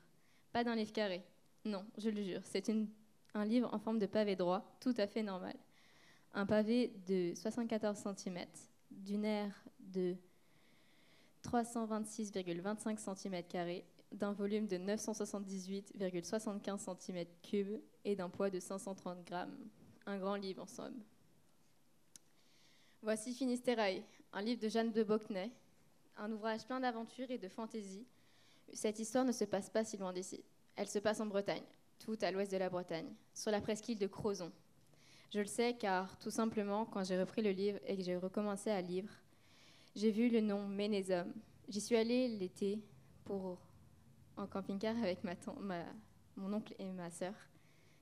[0.53, 1.25] Pas d'un livre carré.
[1.65, 2.41] Non, je le jure.
[2.45, 2.71] C'est
[3.35, 5.57] un livre en forme de pavé droit, tout à fait normal
[6.35, 8.47] un pavé de 74 cm,
[8.91, 10.17] d'une aire de
[11.45, 16.99] 326,25 cm, d'un volume de 978,75
[17.43, 19.57] cm3 et d'un poids de 530 grammes.
[20.07, 21.03] Un grand livre en somme.
[23.03, 25.51] Voici Finisterae, un livre de Jeanne de Bocnay,
[26.17, 28.07] un ouvrage plein d'aventures et de fantaisie.
[28.73, 30.43] Cette histoire ne se passe pas si loin d'ici.
[30.77, 31.63] Elle se passe en Bretagne,
[31.99, 34.53] tout à l'ouest de la Bretagne, sur la presqu'île de Crozon.
[35.31, 38.71] Je le sais car, tout simplement, quand j'ai repris le livre et que j'ai recommencé
[38.71, 39.05] à lire,
[39.99, 41.33] j'ai vu le nom Ménézum.
[41.69, 42.81] J'y suis allée l'été
[43.25, 43.59] pour
[44.37, 47.35] en camping-car avec mon oncle et ma sœur.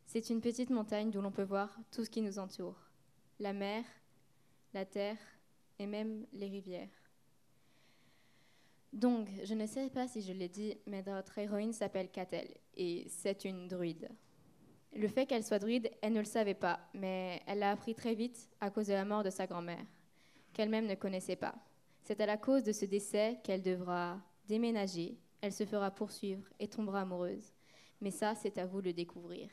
[0.05, 2.77] C'est une petite montagne d'où l'on peut voir tout ce qui nous entoure.
[3.41, 3.83] La mer,
[4.75, 5.17] la terre
[5.79, 6.91] et même les rivières.
[8.93, 13.07] Donc, je ne sais pas si je l'ai dit, mais notre héroïne s'appelle Catel et
[13.09, 14.11] c'est une druide.
[14.95, 18.15] Le fait qu'elle soit druide, elle ne le savait pas, mais elle l'a appris très
[18.15, 19.87] vite à cause de la mort de sa grand-mère,
[20.53, 21.55] qu'elle-même ne connaissait pas.
[22.07, 26.69] C'est à la cause de ce décès qu'elle devra déménager, elle se fera poursuivre et
[26.69, 27.53] tombera amoureuse.
[28.01, 29.51] Mais ça, c'est à vous de le découvrir.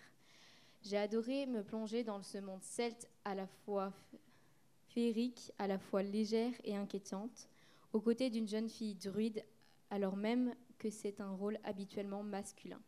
[0.84, 3.92] J'ai adoré me plonger dans ce monde celte à la fois
[4.90, 7.50] féerique, à la fois légère et inquiétante,
[7.92, 9.44] aux côtés d'une jeune fille druide,
[9.90, 12.80] alors même que c'est un rôle habituellement masculin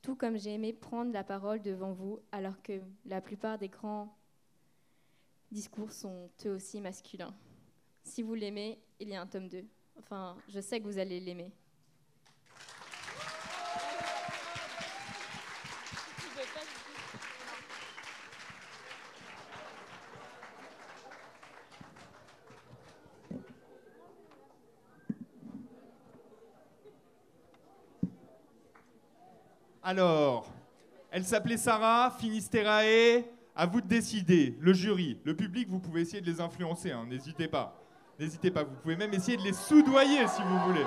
[0.00, 4.16] tout comme j'ai aimé prendre la parole devant vous, alors que la plupart des grands
[5.50, 7.34] discours sont eux aussi masculins.
[8.04, 9.64] Si vous l'aimez, il y a un tome 2.
[9.98, 11.52] Enfin, je sais que vous allez l'aimer.
[29.84, 30.50] Alors,
[31.10, 33.24] elle s'appelait Sarah, Finisterae.
[33.54, 37.04] À vous de décider, le jury, le public, vous pouvez essayer de les influencer, hein,
[37.06, 37.81] n'hésitez pas.
[38.18, 40.86] N'hésitez pas, vous pouvez même essayer de les soudoyer si vous voulez.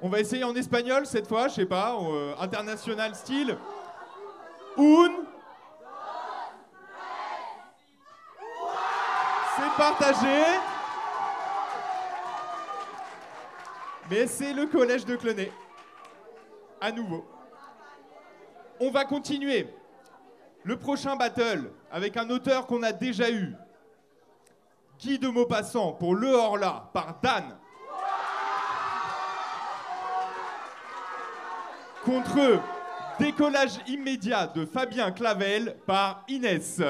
[0.00, 3.56] On va essayer en espagnol cette fois, je sais pas, euh, international style.
[4.76, 5.08] Un.
[9.56, 10.44] C'est partagé.
[14.08, 15.50] Mais c'est le collège de Clenay.
[16.80, 17.26] À nouveau.
[18.78, 19.68] On va continuer.
[20.62, 23.54] Le prochain battle avec un auteur qu'on a déjà eu.
[24.98, 27.56] Guy de Maupassant pour Le Horla par Dan.
[32.04, 32.60] Contre
[33.18, 36.80] Décollage immédiat de Fabien Clavel par Inès.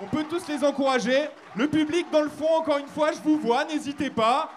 [0.00, 1.28] On peut tous les encourager.
[1.54, 4.50] Le public dans le fond, encore une fois, je vous vois, n'hésitez pas.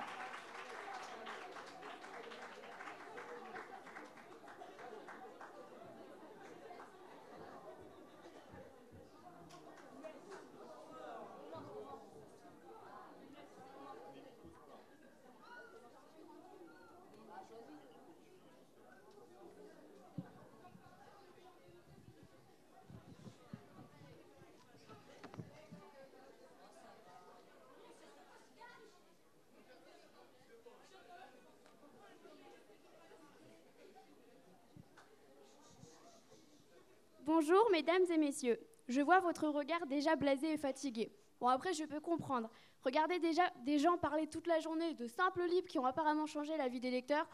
[37.72, 38.60] Mesdames et messieurs.
[38.88, 41.12] Je vois votre regard déjà blasé et fatigué.
[41.40, 42.50] Bon après je peux comprendre.
[42.84, 46.56] Regardez déjà des gens parler toute la journée de simples livres qui ont apparemment changé
[46.58, 47.28] la vie des lecteurs.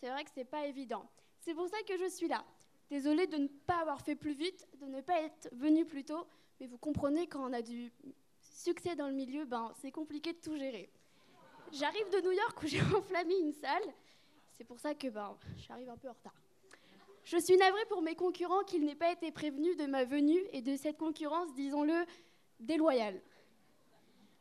[0.00, 1.08] C'est vrai que c'est pas évident.
[1.40, 2.44] C'est pour ça que je suis là.
[2.90, 6.26] Désolée de ne pas avoir fait plus vite, de ne pas être venu plus tôt,
[6.58, 7.92] mais vous comprenez quand on a du
[8.40, 10.90] succès dans le milieu, ben c'est compliqué de tout gérer.
[11.72, 13.94] J'arrive de New York où j'ai enflammé une salle.
[14.56, 16.34] C'est pour ça que ben j'arrive un peu en retard.
[17.28, 20.62] Je suis navrée pour mes concurrents qu'ils n'aient pas été prévenus de ma venue et
[20.62, 22.06] de cette concurrence, disons-le,
[22.58, 23.20] déloyale.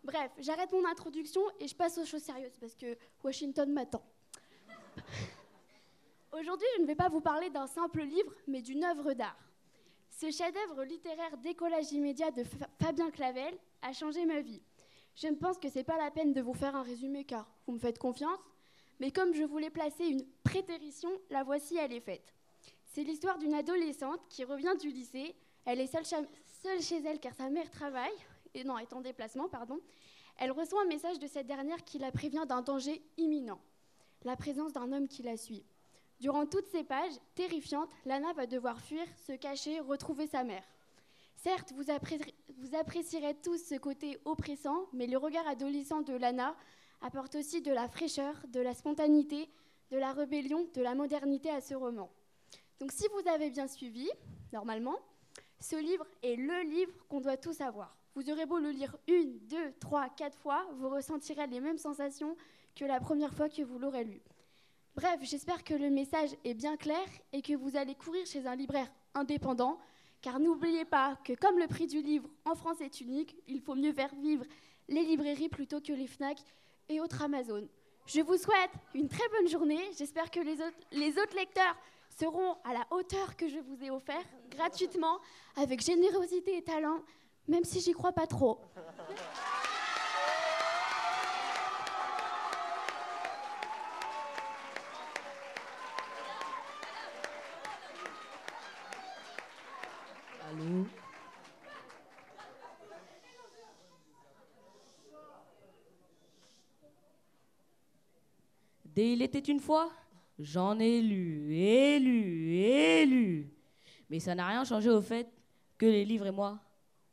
[0.06, 4.02] Bref, j'arrête mon introduction et je passe aux choses sérieuses parce que Washington m'attend.
[6.32, 9.38] Aujourd'hui, je ne vais pas vous parler d'un simple livre, mais d'une œuvre d'art.
[10.10, 12.46] Ce chef-d'œuvre littéraire décollage immédiat de
[12.82, 14.62] Fabien Clavel a changé ma vie.
[15.14, 17.74] Je ne pense que c'est pas la peine de vous faire un résumé car vous
[17.74, 18.40] me faites confiance,
[19.02, 22.34] mais comme je voulais placer une prétérition, la voici, elle est faite.
[22.98, 25.36] C'est l'histoire d'une adolescente qui revient du lycée.
[25.66, 28.18] Elle est seule, chez elle car sa mère travaille,
[28.56, 29.80] et non, est en déplacement, pardon.
[30.38, 33.62] Elle reçoit un message de cette dernière qui la prévient d'un danger imminent,
[34.24, 35.64] la présence d'un homme qui la suit.
[36.20, 40.66] Durant toutes ces pages terrifiantes, Lana va devoir fuir, se cacher, retrouver sa mère.
[41.36, 46.56] Certes, vous, vous apprécierez tous ce côté oppressant, mais le regard adolescent de Lana
[47.02, 49.52] apporte aussi de la fraîcheur, de la spontanéité,
[49.92, 52.10] de la rébellion, de la modernité à ce roman.
[52.80, 54.10] Donc si vous avez bien suivi,
[54.54, 54.98] normalement,
[55.60, 57.98] ce livre est le livre qu'on doit tous avoir.
[58.16, 62.36] Vous aurez beau le lire une, deux, trois, quatre fois, vous ressentirez les mêmes sensations
[62.76, 64.22] que la première fois que vous l'aurez lu.
[64.96, 68.56] Bref, j'espère que le message est bien clair et que vous allez courir chez un
[68.56, 69.80] libraire indépendant,
[70.22, 73.76] car n'oubliez pas que comme le prix du livre en France est unique, il faut
[73.76, 74.46] mieux faire vivre
[74.88, 76.40] les librairies plutôt que les FNAC
[76.90, 77.68] et autres Amazon.
[78.08, 79.82] Je vous souhaite une très bonne journée.
[79.98, 81.76] J'espère que les autres, les autres lecteurs
[82.20, 85.20] seront à la hauteur que je vous ai offert gratuitement,
[85.56, 87.02] avec générosité et talent
[87.48, 88.60] même si j'y crois pas trop.
[108.86, 109.92] Dès il était une fois,
[110.40, 113.52] j'en ai lu, et lu, et lu.
[114.10, 115.28] Mais ça n'a rien changé au fait
[115.78, 116.60] que les livres et moi,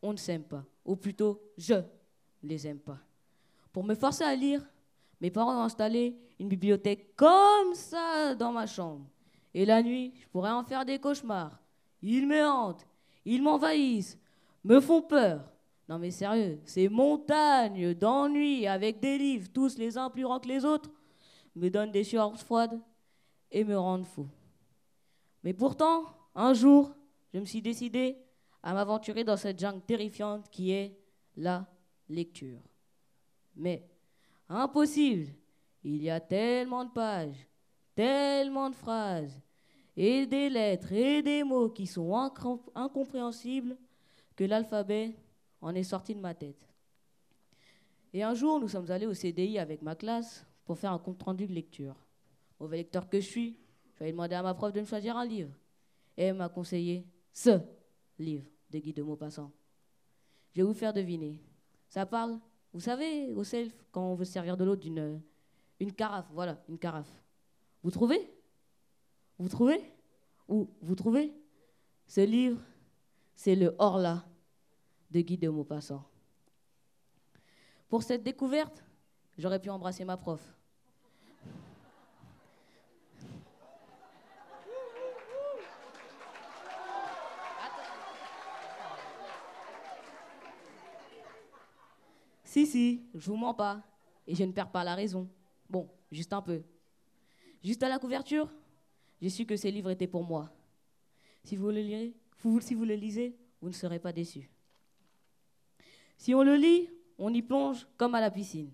[0.03, 0.65] on ne s'aime pas.
[0.85, 1.75] Ou plutôt, je
[2.43, 2.99] les aime pas.
[3.73, 4.65] Pour me forcer à lire,
[5.21, 9.07] mes parents ont installé une bibliothèque comme ça dans ma chambre.
[9.53, 11.59] Et la nuit, je pourrais en faire des cauchemars.
[12.03, 12.87] Ils me hantent,
[13.25, 14.19] ils m'envahissent,
[14.63, 15.51] me font peur.
[15.89, 20.49] Non mais sérieux, ces montagnes d'ennui avec des livres, tous les uns plus grands que
[20.49, 20.91] les autres,
[21.55, 22.81] me donnent des sueurs froides
[23.55, 24.27] et me rendent fou.
[25.45, 26.93] Mais pourtant, un jour,
[27.33, 28.19] je me suis décidé
[28.63, 30.99] à m'aventurer dans cette jungle terrifiante qui est
[31.37, 31.67] la
[32.09, 32.61] lecture.
[33.55, 33.89] Mais
[34.49, 35.29] impossible,
[35.85, 37.49] il y a tellement de pages,
[37.95, 39.41] tellement de phrases,
[39.97, 42.13] et des lettres et des mots qui sont
[42.75, 43.77] incompréhensibles
[44.35, 45.15] que l'alphabet
[45.61, 46.67] en est sorti de ma tête.
[48.13, 51.47] Et un jour, nous sommes allés au CDI avec ma classe pour faire un compte-rendu
[51.47, 52.04] de lecture.
[52.61, 53.59] Mauvais lecteur que je suis,
[53.99, 55.53] j'avais demandé à ma prof de me choisir un livre.
[56.17, 57.61] Et elle m'a conseillé ce
[58.19, 59.53] livre de Guy de Maupassant.
[60.53, 61.41] Je vais vous faire deviner.
[61.89, 62.39] Ça parle,
[62.73, 65.21] vous savez, au self, quand on veut servir de l'eau d'une
[65.81, 67.23] une carafe, voilà, une carafe.
[67.83, 68.33] Vous trouvez?
[69.39, 69.83] Vous trouvez?
[70.49, 71.35] Ou vous trouvez?
[72.07, 72.61] Ce livre,
[73.35, 74.25] c'est le Horla
[75.11, 76.05] de Guy de Maupassant.
[77.89, 78.85] Pour cette découverte,
[79.37, 80.54] j'aurais pu embrasser ma prof.
[92.55, 93.83] Si, si, je vous mens pas.
[94.29, 95.29] Et je ne perds pas la raison.
[95.69, 96.63] Bon, juste un peu.
[97.65, 98.49] Juste à la couverture,
[99.21, 100.53] j'ai su que ces livres étaient pour moi.
[101.43, 101.81] Si vous le
[102.95, 104.49] lisez, vous ne serez pas déçus.
[106.17, 106.89] Si on le lit,
[107.19, 108.71] on y plonge comme à la piscine.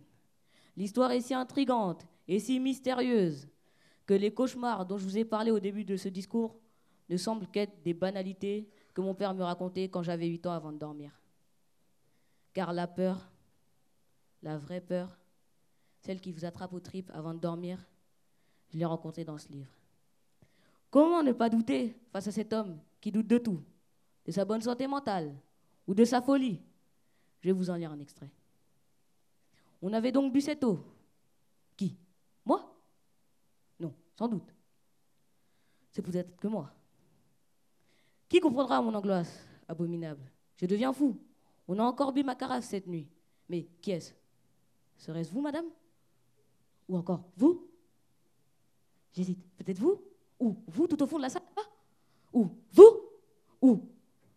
[0.76, 3.48] L'histoire est si intrigante et si mystérieuse
[4.04, 6.54] que les cauchemars dont je vous ai parlé au début de ce discours
[7.08, 10.70] ne semblent qu'être des banalités que mon père me racontait quand j'avais 8 ans avant
[10.70, 11.18] de dormir.
[12.52, 13.29] Car la peur
[14.42, 15.18] la vraie peur,
[16.00, 17.78] celle qui vous attrape aux tripes avant de dormir,
[18.70, 19.70] je l'ai rencontrée dans ce livre.
[20.90, 23.62] Comment ne pas douter face à cet homme qui doute de tout,
[24.24, 25.34] de sa bonne santé mentale
[25.86, 26.60] ou de sa folie?
[27.40, 28.30] Je vais vous en lire un extrait.
[29.82, 30.84] On avait donc bu cette eau.
[31.76, 31.96] Qui?
[32.44, 32.74] Moi?
[33.78, 34.54] Non, sans doute.
[35.90, 36.70] C'est peut-être que moi.
[38.28, 40.30] Qui comprendra mon angoisse abominable?
[40.56, 41.18] Je deviens fou.
[41.66, 43.08] On a encore bu ma carafe cette nuit.
[43.48, 44.19] Mais qui est-ce?
[45.00, 45.64] Serait-ce vous, madame?
[46.86, 47.66] Ou encore vous?
[49.12, 49.38] J'hésite.
[49.56, 49.98] Peut-être vous?
[50.38, 51.42] Ou vous, tout au fond de la salle?
[51.56, 51.62] Ah!
[52.34, 53.00] Ou vous?
[53.62, 53.80] Ou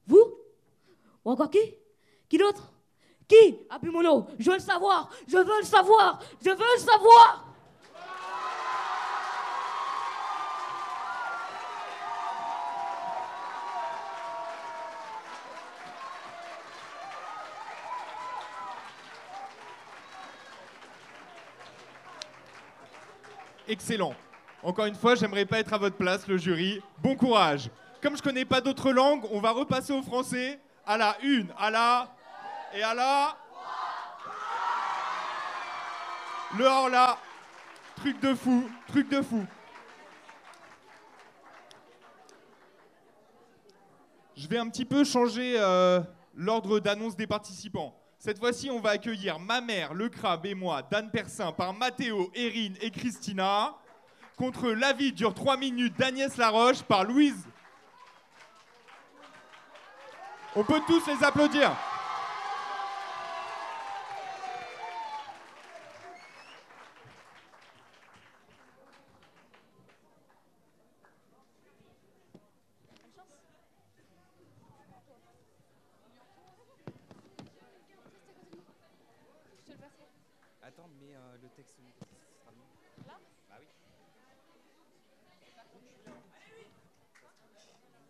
[0.08, 0.34] vous?
[1.26, 1.76] Ou encore qui?
[2.30, 2.72] Qui d'autre?
[3.28, 3.60] Qui?
[3.70, 7.53] A bu mon Je veux le savoir Je veux le savoir Je veux le savoir
[23.74, 24.14] Excellent.
[24.62, 26.80] Encore une fois, j'aimerais pas être à votre place, le jury.
[27.00, 27.72] Bon courage.
[28.04, 30.60] Comme je connais pas d'autres langues, on va repasser au français.
[30.86, 32.16] À la une, à la
[32.76, 33.36] et à la.
[36.56, 37.18] Le hors là.
[37.96, 39.44] Truc de fou, truc de fou.
[44.38, 46.00] Je vais un petit peu changer euh,
[46.36, 48.00] l'ordre d'annonce des participants.
[48.24, 52.32] Cette fois-ci, on va accueillir ma mère, le crabe et moi, Dan Persin, par Mathéo,
[52.34, 53.76] Erin et Christina,
[54.38, 57.46] contre La vie dure 3 minutes d'Agnès Laroche par Louise.
[60.56, 61.76] On peut tous les applaudir.
[80.62, 83.06] Attends, mais euh, le texte sera mieux.
[83.06, 83.20] Là
[83.50, 83.68] Bah oui.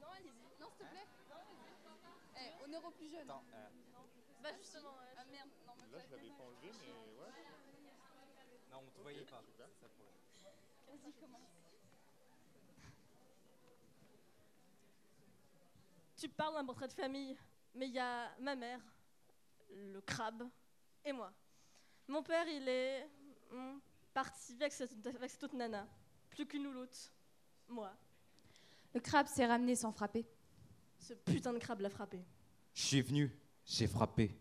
[0.00, 0.60] Non, allez-y.
[0.60, 1.06] Non, s'il te plaît.
[2.36, 3.30] Eh, honneur aux plus jeunes.
[3.30, 3.68] Attends, euh,
[4.42, 4.94] Bah, justement.
[5.16, 5.48] Ah merde.
[5.92, 7.32] Là, je l'avais pas enlevé, mais ouais.
[8.70, 9.42] non, on te voyait pas.
[10.86, 11.63] Vas-y, commence.
[16.24, 17.36] Tu parles d'un portrait de famille,
[17.74, 18.80] mais il y a ma mère,
[19.76, 20.48] le crabe,
[21.04, 21.30] et moi.
[22.08, 23.06] Mon père, il est
[23.52, 23.76] hmm,
[24.14, 25.86] parti avec cette, avec cette autre nana.
[26.30, 26.96] Plus qu'une ou l'autre.
[27.68, 27.92] Moi.
[28.94, 30.24] Le crabe s'est ramené sans frapper.
[30.98, 32.24] Ce putain de crabe l'a frappé.
[32.72, 34.34] Je suis venu, j'ai frappé.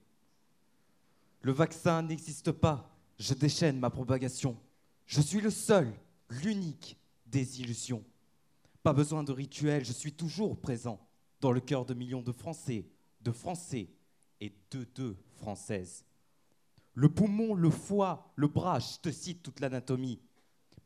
[1.42, 4.58] Le vaccin n'existe pas, je déchaîne ma propagation.
[5.06, 5.94] Je suis le seul,
[6.30, 8.06] l'unique des illusions.
[8.84, 10.98] Pas besoin de rituel, je suis toujours présent
[11.44, 12.86] dans le cœur de millions de Français,
[13.20, 13.90] de Français
[14.40, 16.06] et de deux Françaises.
[16.94, 20.22] Le poumon, le foie, le bras, je te cite toute l'anatomie.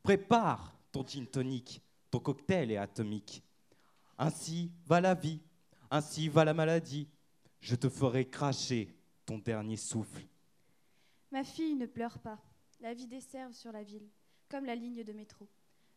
[0.01, 1.79] Prépare ton gin tonic,
[2.09, 3.43] ton cocktail est atomique.
[4.17, 5.39] Ainsi va la vie,
[5.91, 7.07] ainsi va la maladie.
[7.59, 8.97] Je te ferai cracher
[9.27, 10.25] ton dernier souffle.
[11.31, 12.39] Ma fille ne pleure pas.
[12.79, 14.09] La vie desserve sur la ville,
[14.49, 15.47] comme la ligne de métro.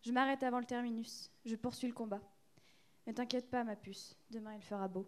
[0.03, 1.31] Je m'arrête avant le terminus.
[1.47, 2.21] Je poursuis le combat.
[3.11, 4.17] Ne t'inquiète pas, ma puce.
[4.31, 5.05] Demain, il fera beau.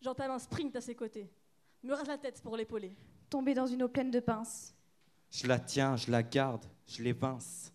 [0.00, 1.28] J'entame un sprint à ses côtés.
[1.82, 2.96] Me rase la tête pour l'épauler.
[3.28, 4.76] Tomber dans une eau pleine de pinces.
[5.28, 7.72] Je la tiens, je la garde, je l'évince.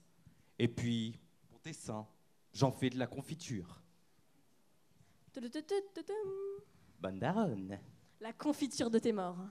[0.58, 2.08] Et puis, pour tes seins,
[2.54, 3.82] j'en fais de la confiture.
[7.02, 7.78] Bonne daronne.
[8.22, 9.50] La confiture de tes morts.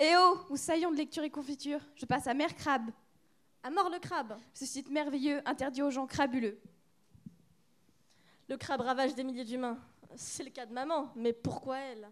[0.00, 1.78] Eh oh, ou saillons de lecture et confiture.
[1.94, 2.90] Je passe à Mère Crabe.
[3.64, 4.36] À mort le crabe.
[4.52, 6.60] Ce site merveilleux interdit aux gens crabuleux.
[8.46, 9.78] Le crabe ravage des milliers d'humains.
[10.16, 12.06] C'est le cas de maman, mais pourquoi elle?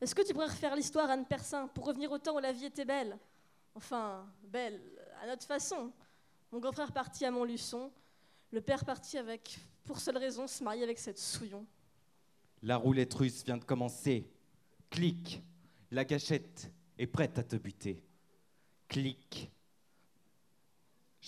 [0.00, 2.64] Est-ce que tu pourrais refaire l'histoire Anne Persin pour revenir au temps où la vie
[2.64, 3.16] était belle?
[3.76, 4.82] Enfin, belle,
[5.22, 5.92] à notre façon.
[6.50, 7.92] Mon grand frère parti à Montluçon,
[8.50, 11.64] le père parti avec, pour seule raison, se marier avec cette souillon.
[12.64, 14.28] La roulette russe vient de commencer.
[14.90, 15.40] Clic.
[15.92, 18.02] La gâchette est prête à te buter.
[18.88, 19.48] Clic.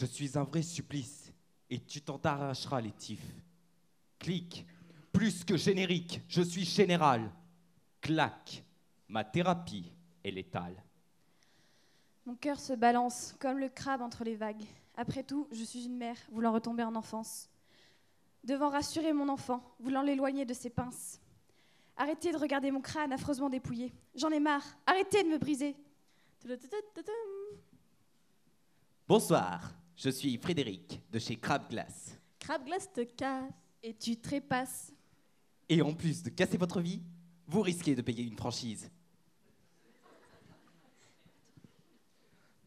[0.00, 1.30] Je suis un vrai supplice
[1.68, 3.34] et tu t'en arracheras les tifs.
[4.18, 4.64] Clic.
[5.12, 7.30] Plus que générique, je suis général.
[8.00, 8.64] Clac.
[9.08, 9.92] Ma thérapie
[10.24, 10.82] est létale.
[12.24, 14.64] Mon cœur se balance comme le crabe entre les vagues.
[14.96, 17.50] Après tout, je suis une mère voulant retomber en enfance.
[18.42, 21.20] Devant rassurer mon enfant, voulant l'éloigner de ses pinces.
[21.98, 23.92] Arrêtez de regarder mon crâne affreusement dépouillé.
[24.14, 24.64] J'en ai marre.
[24.86, 25.76] Arrêtez de me briser.
[29.06, 32.18] Bonsoir, je suis Frédéric de chez Crab Glace.
[32.38, 33.52] Crabe glace te casse.
[33.82, 34.92] Et tu trépasses.
[35.68, 37.02] Et en plus de casser votre vie,
[37.46, 38.90] vous risquez de payer une franchise.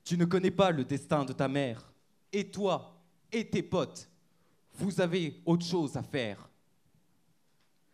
[0.04, 1.94] Tu ne connais pas le destin de ta mère.
[2.32, 3.00] Et toi,
[3.32, 4.10] et tes potes,
[4.74, 6.50] vous avez autre chose à faire.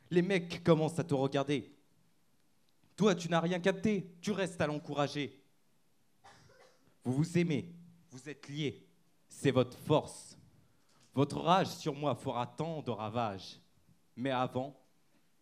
[0.09, 1.75] Les mecs commencent à te regarder.
[2.95, 5.41] Toi, tu n'as rien capté, tu restes à l'encourager.
[7.03, 7.73] Vous vous aimez,
[8.11, 8.88] vous êtes liés,
[9.29, 10.37] c'est votre force.
[11.13, 13.61] Votre rage sur moi fera tant de ravages.
[14.15, 14.75] Mais avant,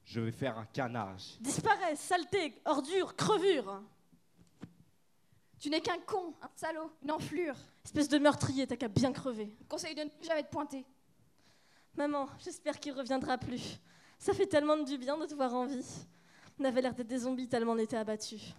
[0.03, 1.37] je vais faire un canage.
[1.39, 3.81] Disparaît, saleté, ordure, crevure.
[5.59, 7.55] Tu n'es qu'un con, un salaud, une enflure.
[7.83, 9.57] Espèce de meurtrier, t'as qu'à bien crever.
[9.67, 10.85] Conseil de ne plus jamais te pointer.
[11.95, 13.79] Maman, j'espère qu'il reviendra plus.
[14.19, 15.85] Ça fait tellement du bien de te voir en vie.
[16.59, 18.53] On avait l'air d'être des zombies tellement on était abattus.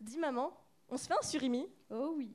[0.00, 0.56] Dis maman,
[0.88, 1.66] on se fait un surimi?
[1.90, 2.32] Oh oui.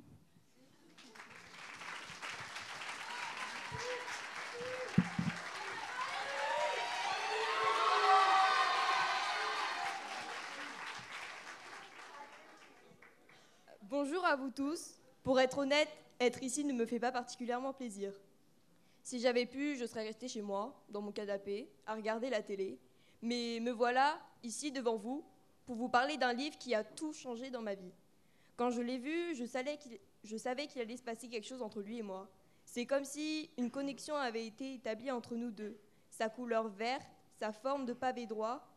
[13.96, 14.96] Bonjour à vous tous.
[15.22, 15.88] Pour être honnête,
[16.20, 18.12] être ici ne me fait pas particulièrement plaisir.
[19.04, 22.80] Si j'avais pu, je serais restée chez moi, dans mon canapé, à regarder la télé.
[23.22, 25.24] Mais me voilà, ici devant vous,
[25.68, 27.94] pour vous parler d'un livre qui a tout changé dans ma vie.
[28.58, 29.78] Quand je l'ai vu, je savais
[30.66, 32.28] qu'il allait se passer quelque chose entre lui et moi.
[32.66, 35.78] C'est comme si une connexion avait été établie entre nous deux.
[36.10, 38.68] Sa couleur verte, sa forme de pavé droit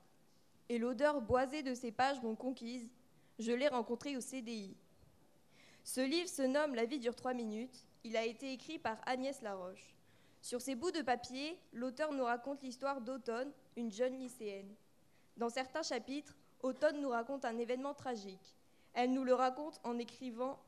[0.69, 2.91] et l'odeur boisée de ses pages m'ont conquise.
[3.39, 4.77] Je l'ai rencontré au CDI.
[5.87, 7.87] Ce livre se nomme La vie dure trois minutes.
[8.03, 9.95] Il a été écrit par Agnès Laroche.
[10.43, 14.75] Sur ces bouts de papier, l'auteur nous raconte l'histoire d'Automne, une jeune lycéenne.
[15.37, 18.57] Dans certains chapitres, Automne nous raconte un événement tragique.
[18.95, 20.59] Elle nous le raconte en écrivant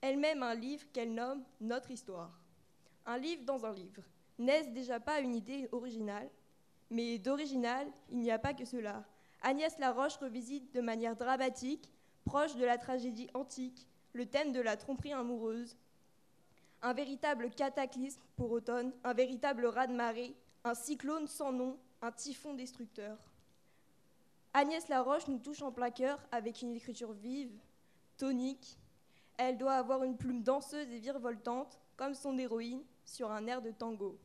[0.00, 2.32] elle-même un livre qu'elle nomme Notre histoire.
[3.04, 4.02] Un livre dans un livre.
[4.38, 6.30] N'est-ce déjà pas une idée originale?
[6.88, 9.04] Mais d'original, il n'y a pas que cela.
[9.42, 11.92] Agnès Laroche revisite de manière dramatique,
[12.24, 15.76] proche de la tragédie antique, le thème de la tromperie amoureuse.
[16.82, 20.34] Un véritable cataclysme pour automne, un véritable raz-de-marée,
[20.64, 23.18] un cyclone sans nom, un typhon destructeur.
[24.54, 27.58] Agnès Laroche nous touche en plein cœur avec une écriture vive,
[28.16, 28.78] tonique.
[29.36, 33.72] Elle doit avoir une plume danseuse et virevoltante, comme son héroïne, sur un air de
[33.72, 34.16] tango.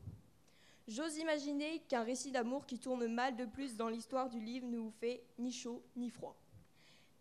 [0.86, 4.78] J'ose imaginer qu'un récit d'amour qui tourne mal de plus dans l'histoire du livre ne
[4.78, 6.36] vous fait ni chaud ni froid.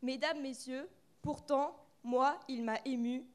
[0.02, 0.88] Mesdames, Messieurs,
[1.22, 3.26] pourtant, moi, il m'a ému.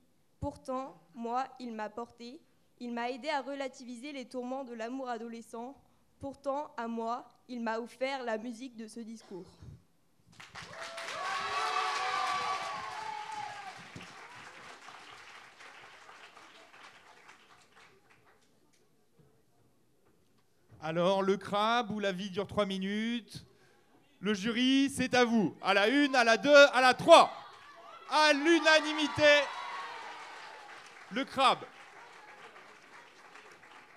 [0.41, 2.41] Pourtant, moi, il m'a porté.
[2.81, 5.77] Il m'a aidé à relativiser les tourments de l'amour adolescent.
[6.21, 9.47] Pourtant, à moi, il m'a offert la musique de ce discours.
[20.81, 23.47] Alors, le crabe ou la vie dure 3 minutes
[24.21, 25.57] Le jury, c'est à vous.
[25.63, 27.44] À la une, à la deux, à la trois.
[28.11, 29.43] À l'unanimité,
[31.11, 31.65] le crabe.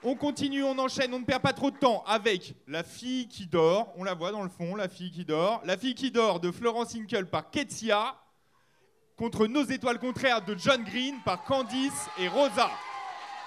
[0.03, 3.47] On continue, on enchaîne, on ne perd pas trop de temps avec La fille qui
[3.47, 3.91] dort.
[3.97, 5.61] On la voit dans le fond, La fille qui dort.
[5.65, 8.15] La fille qui dort de Florence Inkel par Ketsia.
[9.17, 12.69] Contre Nos étoiles contraires de John Green par Candice et Rosa.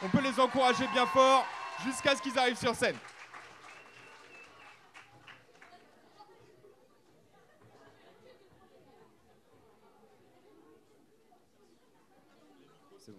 [0.02, 1.46] On peut les encourager bien fort
[1.84, 2.96] jusqu'à ce qu'ils arrivent sur scène.
[12.98, 13.18] C'est bon.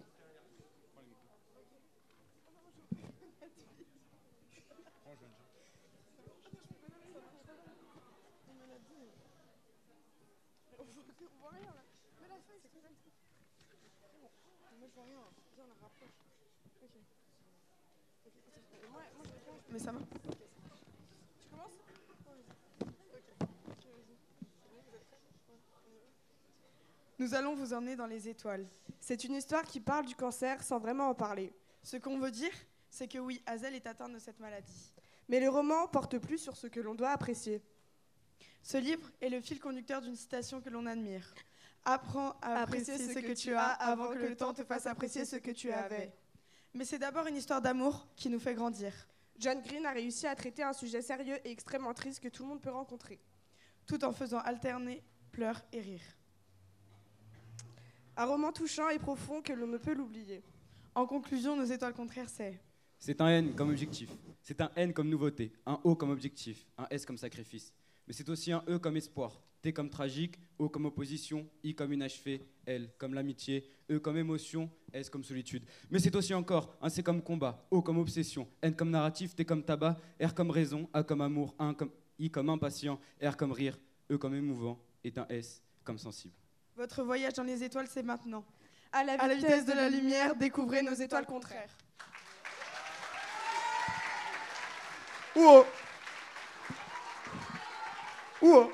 [19.70, 19.98] Mais ça va.
[27.18, 28.66] Nous allons vous emmener dans les étoiles.
[29.00, 31.52] C'est une histoire qui parle du cancer sans vraiment en parler.
[31.82, 32.52] Ce qu'on veut dire,
[32.90, 34.92] c'est que oui, Hazel est atteinte de cette maladie.
[35.28, 37.62] Mais le roman porte plus sur ce que l'on doit apprécier.
[38.62, 41.32] Ce livre est le fil conducteur d'une citation que l'on admire.
[41.84, 45.36] Apprends à apprécier ce que tu as avant que le temps te fasse apprécier ce
[45.36, 46.12] que tu avais.
[46.74, 48.92] Mais c'est d'abord une histoire d'amour qui nous fait grandir.
[49.38, 52.50] John Green a réussi à traiter un sujet sérieux et extrêmement triste que tout le
[52.50, 53.18] monde peut rencontrer,
[53.86, 55.02] tout en faisant alterner
[55.32, 56.16] pleurs et rires.
[58.16, 60.42] Un roman touchant et profond que l'on ne peut l'oublier.
[60.94, 62.60] En conclusion, nos étoiles contraires, c'est
[62.98, 64.10] C'est un N comme objectif.
[64.42, 65.52] C'est un N comme nouveauté.
[65.66, 66.66] Un O comme objectif.
[66.78, 67.72] Un S comme sacrifice.
[68.06, 69.42] Mais c'est aussi un E comme espoir.
[69.62, 70.38] T comme tragique.
[70.58, 71.48] O comme opposition.
[71.62, 72.44] I comme inachevé.
[72.66, 73.64] L comme l'amitié.
[73.90, 74.70] E comme émotion.
[74.92, 75.64] S comme solitude.
[75.90, 77.66] Mais c'est aussi encore un C comme combat.
[77.70, 78.48] O comme obsession.
[78.60, 79.34] N comme narratif.
[79.34, 79.96] T comme tabac.
[80.20, 80.88] R comme raison.
[80.92, 81.54] A comme amour.
[81.58, 83.00] Un comme I comme impatient.
[83.22, 83.78] R comme rire.
[84.10, 84.78] E comme émouvant.
[85.04, 86.34] Et un S comme sensible.
[86.76, 88.44] Votre voyage dans les étoiles, c'est maintenant.
[88.92, 91.70] À la, vitesse, de la lumière, découvrez nos étoiles contraires.
[95.34, 95.62] Ouh
[98.42, 98.70] Ouh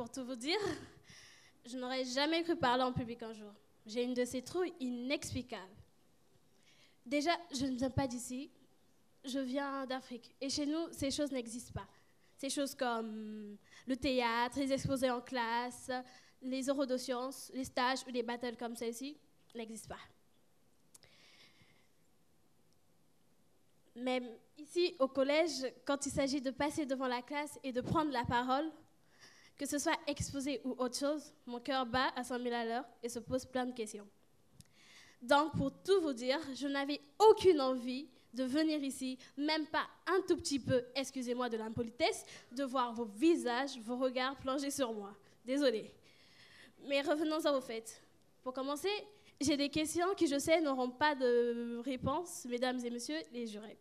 [0.00, 0.56] pour tout vous dire,
[1.66, 3.52] je n'aurais jamais cru parler en public un jour.
[3.84, 5.76] J'ai une de ces trouilles inexplicables.
[7.04, 8.50] Déjà, je ne viens pas d'ici,
[9.26, 10.34] je viens d'Afrique.
[10.40, 11.86] Et chez nous, ces choses n'existent pas.
[12.38, 15.90] Ces choses comme le théâtre, les exposés en classe,
[16.40, 19.18] les oraux de sciences, les stages ou les battles comme celle-ci
[19.54, 20.00] n'existent pas.
[24.00, 28.10] Même ici, au collège, quand il s'agit de passer devant la classe et de prendre
[28.12, 28.72] la parole,
[29.60, 32.84] que ce soit exposé ou autre chose, mon cœur bat à 100 000 à l'heure
[33.02, 34.08] et se pose plein de questions.
[35.20, 40.22] Donc, pour tout vous dire, je n'avais aucune envie de venir ici, même pas un
[40.26, 45.14] tout petit peu, excusez-moi de l'impolitesse, de voir vos visages, vos regards plonger sur moi.
[45.44, 45.92] Désolée.
[46.86, 48.02] Mais revenons-en au fait.
[48.42, 48.88] Pour commencer,
[49.42, 53.76] j'ai des questions qui, je sais, n'auront pas de réponse, mesdames et messieurs les jurés.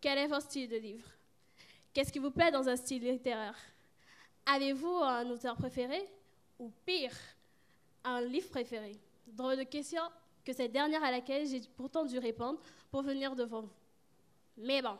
[0.00, 1.08] Quel est votre style de livre?
[1.92, 3.58] Qu'est-ce qui vous plaît dans un style littéraire?
[4.46, 6.08] Avez-vous un auteur préféré
[6.60, 7.12] Ou pire,
[8.04, 8.96] un livre préféré?
[9.26, 10.02] Drôle de question
[10.44, 12.60] que cette dernière à laquelle j'ai pourtant dû répondre
[12.92, 13.72] pour venir devant vous.
[14.56, 14.96] Mais bon,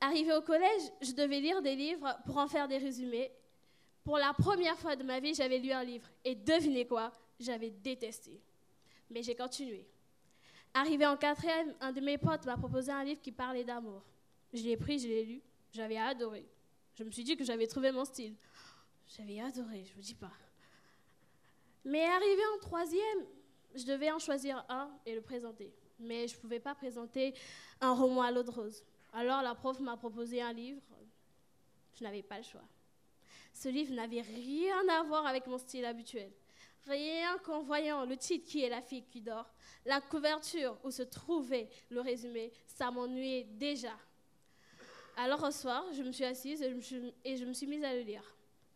[0.00, 3.32] arrivé au collège, je devais lire des livres pour en faire des résumés.
[4.04, 6.06] Pour la première fois de ma vie, j'avais lu un livre.
[6.22, 7.10] Et devinez quoi?
[7.40, 8.38] J'avais détesté.
[9.10, 9.88] Mais j'ai continué.
[10.74, 14.02] Arrivé en quatrième, un de mes potes m'a proposé un livre qui parlait d'amour.
[14.52, 15.42] Je l'ai pris, je l'ai lu.
[15.72, 16.46] J'avais adoré.
[16.96, 18.34] Je me suis dit que j'avais trouvé mon style.
[19.16, 20.32] J'avais adoré, je vous dis pas.
[21.84, 23.26] Mais arrivé en troisième,
[23.74, 25.72] je devais en choisir un et le présenter.
[25.98, 27.34] Mais je ne pouvais pas présenter
[27.82, 28.82] un roman à l'eau de rose.
[29.12, 30.80] Alors la prof m'a proposé un livre.
[31.94, 32.64] Je n'avais pas le choix.
[33.52, 36.32] Ce livre n'avait rien à voir avec mon style habituel.
[36.86, 39.52] Rien qu'en voyant le titre qui est la fille qui dort,
[39.84, 43.96] la couverture où se trouvait le résumé, ça m'ennuyait déjà.
[45.16, 48.22] Alors un soir, je me suis assise et je me suis, mise à le lire.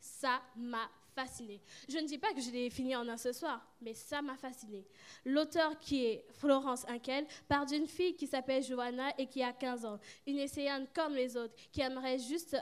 [0.01, 1.61] Ça m'a fascinée.
[1.86, 4.36] Je ne dis pas que je l'ai fini en un seul soir, mais ça m'a
[4.38, 4.86] fascinée.
[5.26, 9.84] L'auteur qui est Florence Inkel part d'une fille qui s'appelle Johanna et qui a 15
[9.84, 12.57] ans, une essayante comme les autres, qui aimerait juste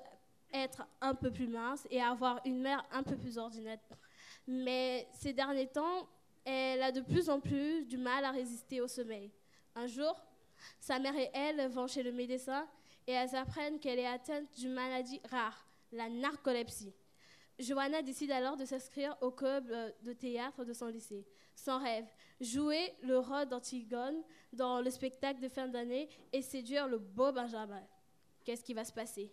[0.52, 3.78] être un peu plus mince et avoir une mère un peu plus ordinaire.
[4.48, 6.08] Mais ces derniers temps,
[6.44, 9.30] elle a de plus en plus du mal à résister au sommeil.
[9.76, 10.20] Un jour,
[10.80, 12.66] sa mère et elle vont chez le médecin
[13.08, 16.92] et elles apprennent qu'elle est atteinte d'une maladie rare, la narcolepsie.
[17.58, 21.26] Johanna décide alors de s'inscrire au club euh, de théâtre de son lycée.
[21.56, 22.04] Son rêve,
[22.38, 27.82] jouer le rôle d'Antigone dans le spectacle de fin d'année et séduire le beau Benjamin.
[28.44, 29.32] Qu'est-ce qui va se passer?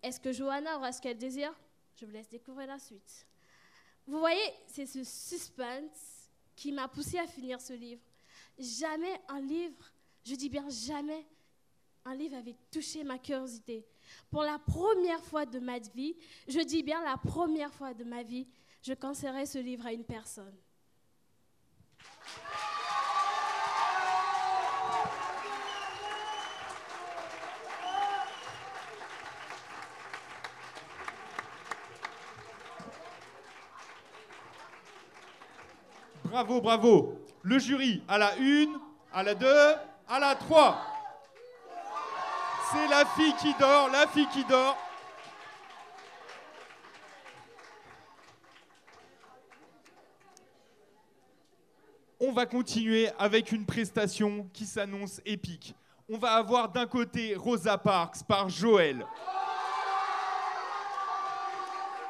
[0.00, 1.52] Est-ce que Johanna aura ce qu'elle désire?
[1.96, 3.26] Je vous laisse découvrir la suite.
[4.06, 8.02] Vous voyez, c'est ce suspense qui m'a poussé à finir ce livre.
[8.58, 9.92] Jamais un livre,
[10.24, 11.26] je dis bien jamais,
[12.04, 13.86] un livre avait touché ma curiosité.
[14.30, 16.16] Pour la première fois de ma vie,
[16.48, 18.48] je dis bien la première fois de ma vie,
[18.82, 20.54] je conseillerais ce livre à une personne.
[36.24, 37.18] Bravo, bravo.
[37.42, 38.78] Le jury à la une,
[39.12, 39.74] à la deux,
[40.08, 40.91] à la trois.
[42.72, 44.78] C'est la fille qui dort, la fille qui dort.
[52.18, 55.74] On va continuer avec une prestation qui s'annonce épique.
[56.08, 59.04] On va avoir d'un côté Rosa Parks par Joël.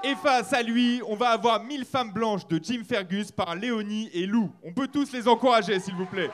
[0.04, 4.10] Et face à lui, on va avoir Mille femmes blanches de Jim Fergus par Léonie
[4.12, 4.52] et Lou.
[4.62, 6.30] On peut tous les encourager, s'il vous plaît.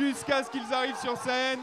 [0.00, 1.60] Jusqu'à ce qu'ils arrivent sur scène.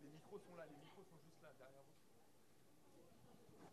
[0.00, 1.96] Les micros sont là, les micros sont juste là, derrière vous.
[3.52, 3.68] C'est bon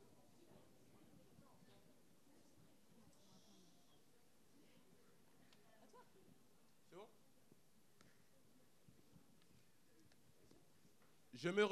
[11.46, 11.64] Je me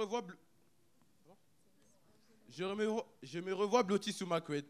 [3.53, 3.81] revois.
[3.81, 4.69] blotti sous ma couette.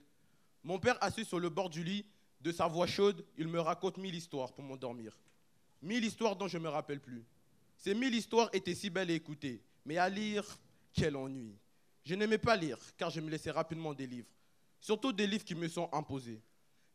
[0.63, 2.05] Mon père assis sur le bord du lit,
[2.39, 5.19] de sa voix chaude, il me raconte mille histoires pour m'endormir.
[5.81, 7.25] Mille histoires dont je me rappelle plus.
[7.75, 10.45] Ces mille histoires étaient si belles à écouter, mais à lire,
[10.93, 11.53] quel ennui.
[12.05, 14.31] Je n'aimais pas lire, car je me laissais rapidement des livres,
[14.79, 16.41] surtout des livres qui me sont imposés.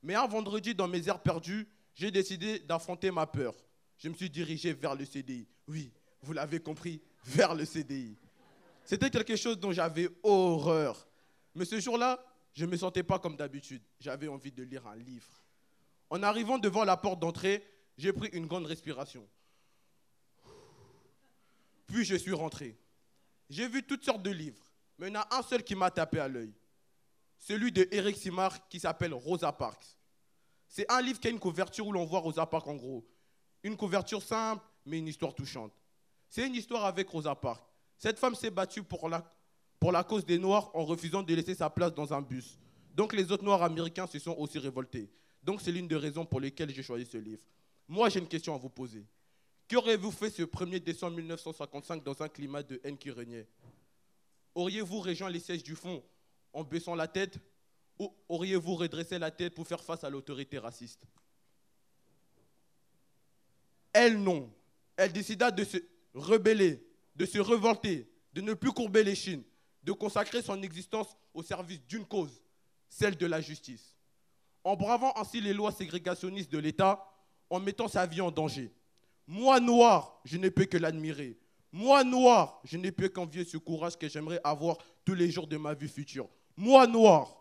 [0.03, 3.55] Mais un vendredi, dans mes heures perdues, j'ai décidé d'affronter ma peur.
[3.99, 5.47] Je me suis dirigé vers le CDI.
[5.67, 5.93] Oui,
[6.23, 8.17] vous l'avez compris, vers le CDI.
[8.85, 11.07] C'était quelque chose dont j'avais horreur.
[11.55, 12.25] Mais ce jour-là,
[12.55, 13.83] je ne me sentais pas comme d'habitude.
[14.01, 15.29] J'avais envie de lire un livre.
[16.11, 17.63] En arrivant devant la porte d'entrée,
[17.99, 19.29] j'ai pris une grande respiration.
[21.87, 22.79] Puis je suis rentré.
[23.51, 24.65] J'ai vu toutes sortes de livres,
[24.99, 26.53] mais il y en a un seul qui m'a tapé à l'œil.
[27.39, 29.97] Celui de Eric Simard qui s'appelle Rosa Parks.
[30.67, 33.07] C'est un livre qui a une couverture où l'on voit Rosa Parks en gros.
[33.63, 35.73] Une couverture simple, mais une histoire touchante.
[36.29, 37.65] C'est une histoire avec Rosa Parks.
[37.97, 41.93] Cette femme s'est battue pour la, cause des Noirs en refusant de laisser sa place
[41.95, 42.59] dans un bus.
[42.95, 45.11] Donc les autres Noirs américains se sont aussi révoltés.
[45.43, 47.43] Donc c'est l'une des raisons pour lesquelles j'ai choisi ce livre.
[47.89, 49.05] Moi, j'ai une question à vous poser.
[49.69, 53.47] Qu'auriez-vous fait ce 1er décembre 1955 dans un climat de haine qui régnait?
[54.55, 56.03] Auriez-vous rejoint les sièges du fond
[56.53, 57.39] en baissant la tête?
[57.99, 61.03] Ou auriez-vous redressé la tête pour faire face à l'autorité raciste?
[63.93, 64.53] Elle, non.
[64.97, 65.79] Elle décida de se
[66.15, 66.85] rebeller,
[67.17, 69.43] de se révolter, de ne plus courber les chines,
[69.83, 72.43] de consacrer son existence au service d'une cause,
[72.89, 73.97] celle de la justice.
[74.65, 77.05] En bravant ainsi les lois ségrégationnistes de l'État,
[77.51, 78.73] en mettant sa vie en danger.
[79.27, 81.39] Moi, noir, je ne peux que l'admirer.
[81.73, 85.57] Moi, noir, je ne peux qu'envier ce courage que j'aimerais avoir tous les jours de
[85.57, 86.29] ma vie future.
[86.57, 87.38] Moi, noir.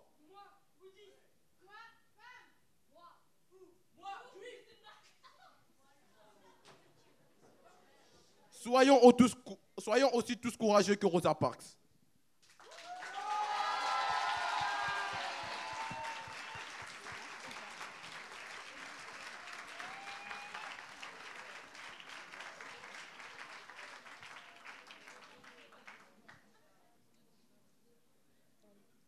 [8.67, 11.63] Soyons, aussi tous courageux que Rosa Parks.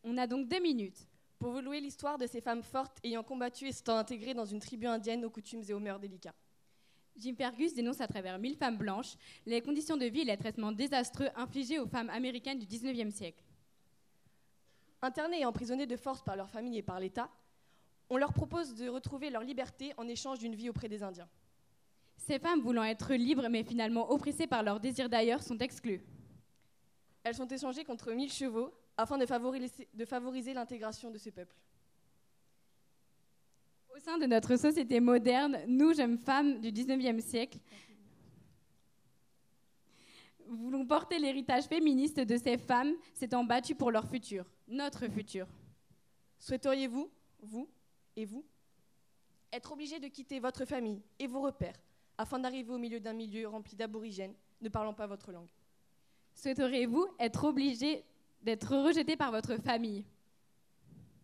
[0.02, 1.06] On a donc deux minutes.
[1.38, 4.60] Pour vous louer l'histoire de ces femmes fortes ayant combattu et s'étant intégrées dans une
[4.60, 6.34] tribu indienne aux coutumes et aux mœurs délicats.
[7.16, 10.72] Jim Fergus dénonce à travers mille femmes blanches les conditions de vie et les traitements
[10.72, 13.42] désastreux infligés aux femmes américaines du 19e siècle.
[15.02, 17.30] Internées et emprisonnées de force par leur famille et par l'État,
[18.10, 21.28] on leur propose de retrouver leur liberté en échange d'une vie auprès des Indiens.
[22.16, 26.04] Ces femmes voulant être libres mais finalement oppressées par leur désir d'ailleurs sont exclues.
[27.22, 31.56] Elles sont échangées contre 1000 chevaux afin de favoriser, de favoriser l'intégration de ce peuple.
[34.00, 37.58] Au sein de notre société moderne, nous, jeunes femmes du 19e siècle,
[40.48, 45.46] voulons porter l'héritage féministe de ces femmes s'étant battues pour leur futur, notre futur.
[46.38, 47.10] Souhaiteriez-vous,
[47.42, 47.68] vous
[48.16, 48.42] et vous,
[49.52, 51.78] être obligés de quitter votre famille et vos repères
[52.16, 55.50] afin d'arriver au milieu d'un milieu rempli d'aborigènes ne parlant pas votre langue?
[56.36, 58.02] Souhaiteriez-vous être obligé
[58.40, 60.06] d'être rejeté par votre famille?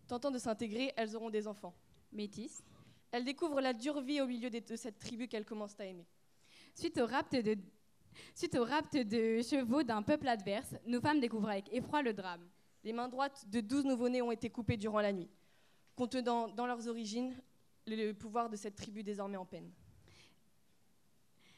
[0.07, 1.73] Tentant de s'intégrer, elles auront des enfants.
[2.11, 2.63] Métis.
[3.11, 6.05] Elles découvrent la dure vie au milieu de cette tribu qu'elles commencent à aimer.
[6.73, 7.57] Suite au rapt de,
[8.35, 12.47] suite au rapt de chevaux d'un peuple adverse, nos femmes découvrent avec effroi le drame.
[12.83, 15.29] Les mains droites de 12 nouveau-nés ont été coupées durant la nuit,
[15.95, 17.33] contenant dans leurs origines
[17.87, 19.71] le pouvoir de cette tribu désormais en peine.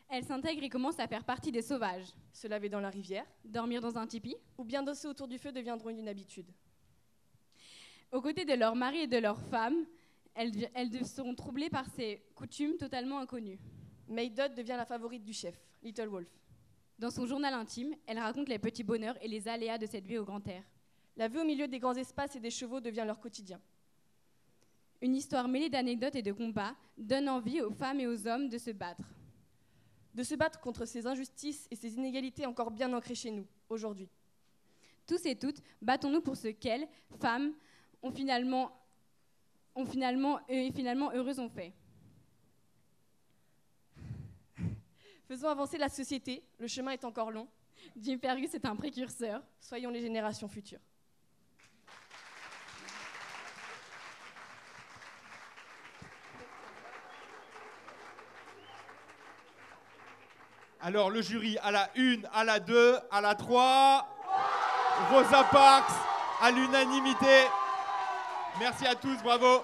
[0.09, 2.07] Elles s'intègrent et commencent à faire partie des sauvages.
[2.33, 5.51] Se laver dans la rivière, dormir dans un tipi, ou bien danser autour du feu
[5.51, 6.51] deviendront une habitude.
[8.11, 9.85] Aux côtés de leurs maris et de leurs femmes,
[10.39, 13.59] elles, elles seront troublées par ces coutumes totalement inconnues.
[14.07, 16.29] Maydot devient la favorite du chef, Little Wolf.
[16.97, 20.17] Dans son journal intime, elle raconte les petits bonheurs et les aléas de cette vie
[20.17, 20.63] au grand air.
[21.17, 23.59] La vue au milieu des grands espaces et des chevaux devient leur quotidien.
[25.01, 28.57] Une histoire mêlée d'anecdotes et de combats donne envie aux femmes et aux hommes de
[28.57, 29.03] se battre.
[30.13, 34.09] De se battre contre ces injustices et ces inégalités encore bien ancrées chez nous, aujourd'hui.
[35.05, 36.87] Tous et toutes, battons-nous pour ce qu'elles,
[37.19, 37.53] femmes,
[38.01, 38.78] ont finalement,
[39.79, 41.73] ont finalement, et finalement heureuses ont fait.
[45.27, 47.47] Faisons avancer la société, le chemin est encore long.
[47.95, 49.41] Jim Fergus est un précurseur.
[49.59, 50.79] Soyons les générations futures.
[60.81, 64.15] Alors le jury à la 1, à la 2, à la 3.
[65.11, 65.91] Rosa Parks
[66.41, 67.45] à l'unanimité.
[68.57, 69.63] Merci à tous, bravo.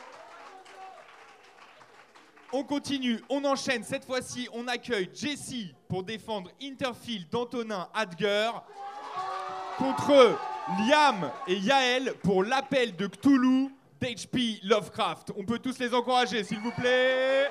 [2.53, 3.83] On continue, on enchaîne.
[3.83, 8.51] Cette fois-ci, on accueille Jessie pour défendre Interfield d'Antonin Adger
[9.77, 10.38] contre
[10.79, 13.69] Liam et Yael pour l'appel de Cthulhu
[13.99, 15.31] d'HP Lovecraft.
[15.38, 17.49] On peut tous les encourager, s'il vous plaît.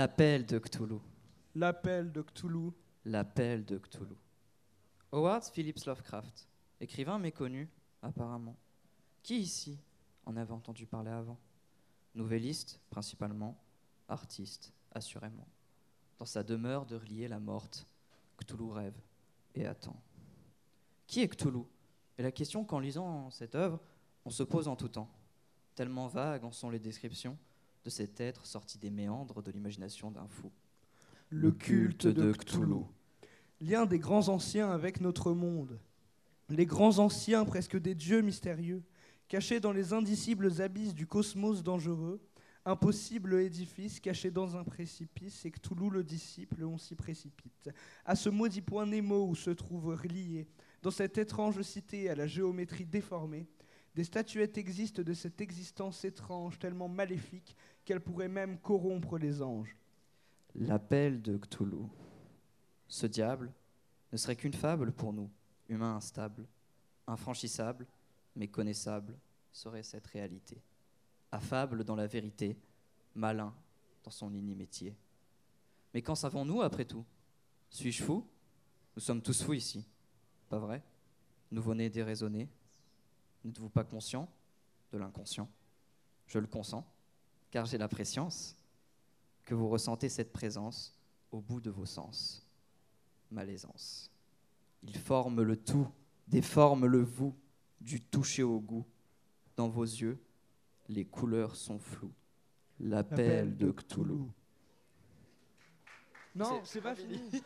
[0.00, 0.98] L'appel de Cthulhu.
[1.54, 2.70] L'appel de Cthulhu.
[3.04, 4.16] L'appel de Cthulhu.
[5.12, 6.48] Howard Phillips Lovecraft,
[6.80, 7.68] écrivain méconnu,
[8.00, 8.56] apparemment.
[9.22, 9.78] Qui ici
[10.24, 11.38] en avait entendu parler avant?
[12.14, 13.62] Nouvelliste, principalement,
[14.08, 15.46] artiste, assurément.
[16.18, 17.86] Dans sa demeure de relier la morte,
[18.38, 18.98] Cthulhu rêve
[19.54, 20.00] et attend.
[21.06, 21.64] Qui est Cthulhu?
[22.16, 23.78] Et la question qu'en lisant cette œuvre,
[24.24, 25.10] on se pose en tout temps.
[25.74, 27.36] Tellement vagues en sont les descriptions
[27.84, 30.50] de cet être sorti des méandres de l'imagination d'un fou.
[31.30, 32.84] Le culte de Cthulhu.
[33.60, 35.78] Lien des grands anciens avec notre monde.
[36.48, 38.82] Les grands anciens, presque des dieux mystérieux,
[39.28, 42.20] cachés dans les indicibles abysses du cosmos dangereux,
[42.64, 47.70] impossible édifice caché dans un précipice, et Cthulhu le disciple, on s'y précipite.
[48.04, 50.48] À ce maudit point Nemo où se trouve relié,
[50.82, 53.46] dans cette étrange cité à la géométrie déformée,
[53.94, 59.76] des statuettes existent de cette existence étrange, tellement maléfique qu'elle pourrait même corrompre les anges.
[60.54, 61.86] L'appel de Cthulhu.
[62.88, 63.52] Ce diable
[64.12, 65.30] ne serait qu'une fable pour nous,
[65.68, 66.46] humains instables,
[67.06, 67.86] infranchissables,
[68.36, 69.16] mais connaissables,
[69.52, 70.60] serait cette réalité.
[71.32, 72.56] Affable dans la vérité,
[73.14, 73.54] malin
[74.04, 74.96] dans son inimitié.
[75.92, 77.04] Mais qu'en savons-nous après tout?
[77.68, 78.26] Suis-je fou?
[78.96, 79.84] Nous sommes tous fous ici,
[80.48, 80.82] pas vrai?
[81.50, 82.48] Nouveau-né déraisonné
[83.44, 84.28] N'êtes-vous pas conscient
[84.92, 85.48] de l'inconscient?
[86.26, 86.84] Je le consens,
[87.50, 88.56] car j'ai la préscience
[89.44, 90.94] que vous ressentez cette présence
[91.32, 92.46] au bout de vos sens.
[93.30, 94.10] Malaisance.
[94.82, 95.88] Il forme le tout,
[96.28, 97.34] déforme le vous,
[97.80, 98.86] du toucher au goût.
[99.56, 100.18] Dans vos yeux,
[100.88, 102.12] les couleurs sont floues.
[102.78, 104.30] L'appel de Cthulhu.
[106.34, 107.20] Non, c'est pas fini.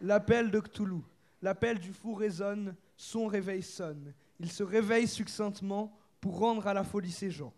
[0.00, 1.02] L'appel de Cthulhu.
[1.42, 4.12] L'appel du fou résonne, son réveil sonne.
[4.38, 7.54] Il se réveille succinctement pour rendre à la folie ses gens.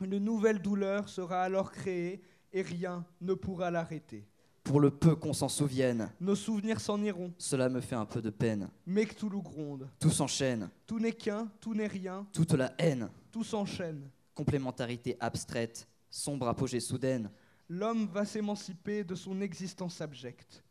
[0.00, 4.26] Une nouvelle douleur sera alors créée et rien ne pourra l'arrêter.
[4.64, 8.22] Pour le peu qu'on s'en souvienne, Nos souvenirs s'en iront, cela me fait un peu
[8.22, 8.70] de peine.
[8.86, 9.86] mais Cthulhu gronde.
[10.00, 14.08] Tout s'enchaîne, Tout n'est qu'un, tout n'est rien, toute la haine, tout s'enchaîne.
[14.34, 17.30] complémentarité abstraite, sombre apogée soudaine.
[17.68, 20.64] L'homme va s'émanciper de son existence abjecte.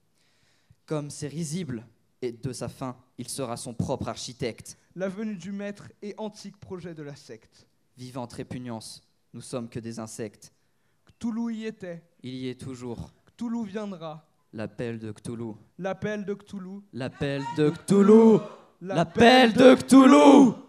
[0.87, 1.85] Comme c'est risible,
[2.21, 4.77] et de sa fin, il sera son propre architecte.
[4.95, 7.67] La venue du maître et antique projet de la secte.
[7.97, 9.01] Vivante répugnance,
[9.33, 10.53] nous sommes que des insectes.
[11.05, 13.11] Cthulhu y était, Il y est toujours.
[13.25, 14.27] Cthulhu viendra.
[14.53, 15.53] L'appel de Cthulhu.
[15.77, 16.79] L'appel de Cthulhu.
[16.93, 18.39] L'appel de Cthulhu.
[18.81, 20.64] L'appel de Cthulhu.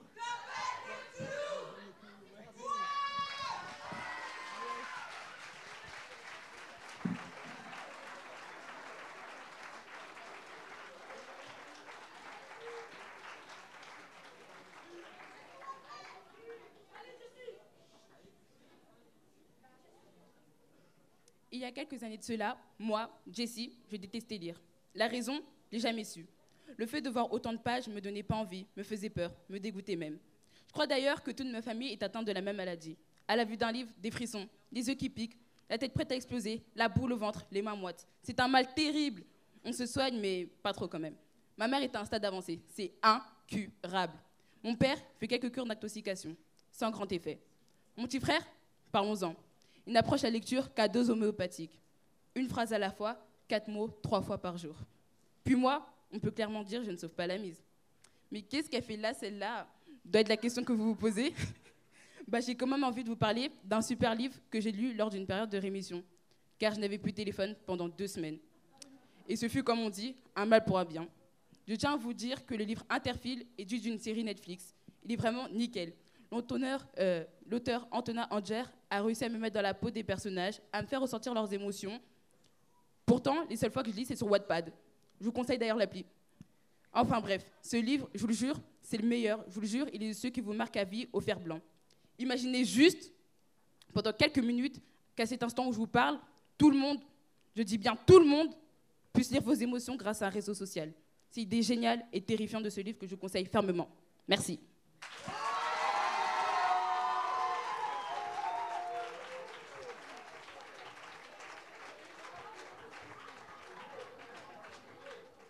[21.67, 24.61] Y a quelques années de cela, moi, Jessie, je détestais lire.
[24.95, 26.27] La raison, je l'ai jamais su.
[26.77, 29.59] Le fait de voir autant de pages me donnait pas envie, me faisait peur, me
[29.59, 30.19] dégoûtait même.
[30.67, 32.97] Je crois d'ailleurs que toute ma famille est atteinte de la même maladie.
[33.29, 35.39] À la vue d'un livre, des frissons, des yeux qui piquent,
[35.69, 38.07] la tête prête à exploser, la boule au ventre, les mains moites.
[38.23, 39.25] C'est un mal terrible.
[39.65, 41.17] On se soigne, mais pas trop quand même.
[41.57, 42.61] Ma mère est à un stade avancé.
[42.69, 44.15] C'est incurable.
[44.63, 46.37] Mon père fait quelques cures d'intoxication,
[46.71, 47.41] sans grand effet.
[47.97, 48.47] Mon petit frère,
[48.93, 49.35] parlons-en.
[49.87, 51.79] Il n'approche la lecture qu'à dose homéopathique.
[52.35, 53.17] Une phrase à la fois,
[53.49, 54.77] quatre mots, trois fois par jour.
[55.45, 57.63] Puis moi, on peut clairement dire je ne sauve pas la mise.
[58.31, 59.69] Mais qu'est-ce qu'elle fait là, celle-là?
[60.05, 61.33] Doit être la question que vous vous posez.
[62.29, 65.11] bah, j'ai quand même envie de vous parler d'un super livre que j'ai lu lors
[65.11, 66.03] d'une période de rémission,
[66.59, 68.39] car je n'avais plus de téléphone pendant deux semaines.
[69.29, 71.09] Et ce fut, comme on dit, un mal pour un bien.
[71.67, 74.75] Je tiens à vous dire que le livre Interfile est dû d'une série Netflix.
[75.05, 75.93] Il est vraiment nickel.
[76.31, 80.61] L'auteur, euh, l'auteur Antonin Anger a réussi à me mettre dans la peau des personnages,
[80.73, 82.01] à me faire ressentir leurs émotions.
[83.05, 84.73] Pourtant, les seules fois que je lis, c'est sur Wattpad.
[85.21, 86.05] Je vous conseille d'ailleurs l'appli.
[86.93, 89.45] Enfin bref, ce livre, je vous le jure, c'est le meilleur.
[89.49, 91.39] Je vous le jure, il est de ceux qui vous marquent à vie au fer
[91.39, 91.61] blanc.
[92.19, 93.13] Imaginez juste,
[93.93, 94.81] pendant quelques minutes,
[95.15, 96.19] qu'à cet instant où je vous parle,
[96.59, 96.99] tout le monde,
[97.55, 98.49] je dis bien tout le monde,
[99.13, 100.93] puisse lire vos émotions grâce à un réseau social.
[101.31, 103.89] C'est l'idée géniale et terrifiante de ce livre que je vous conseille fermement.
[104.29, 104.59] Merci.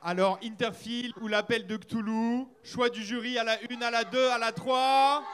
[0.08, 4.28] Alors, Interfil ou l'appel de Cthulhu, choix du jury à la 1, à la 2,
[4.28, 5.24] à la 3.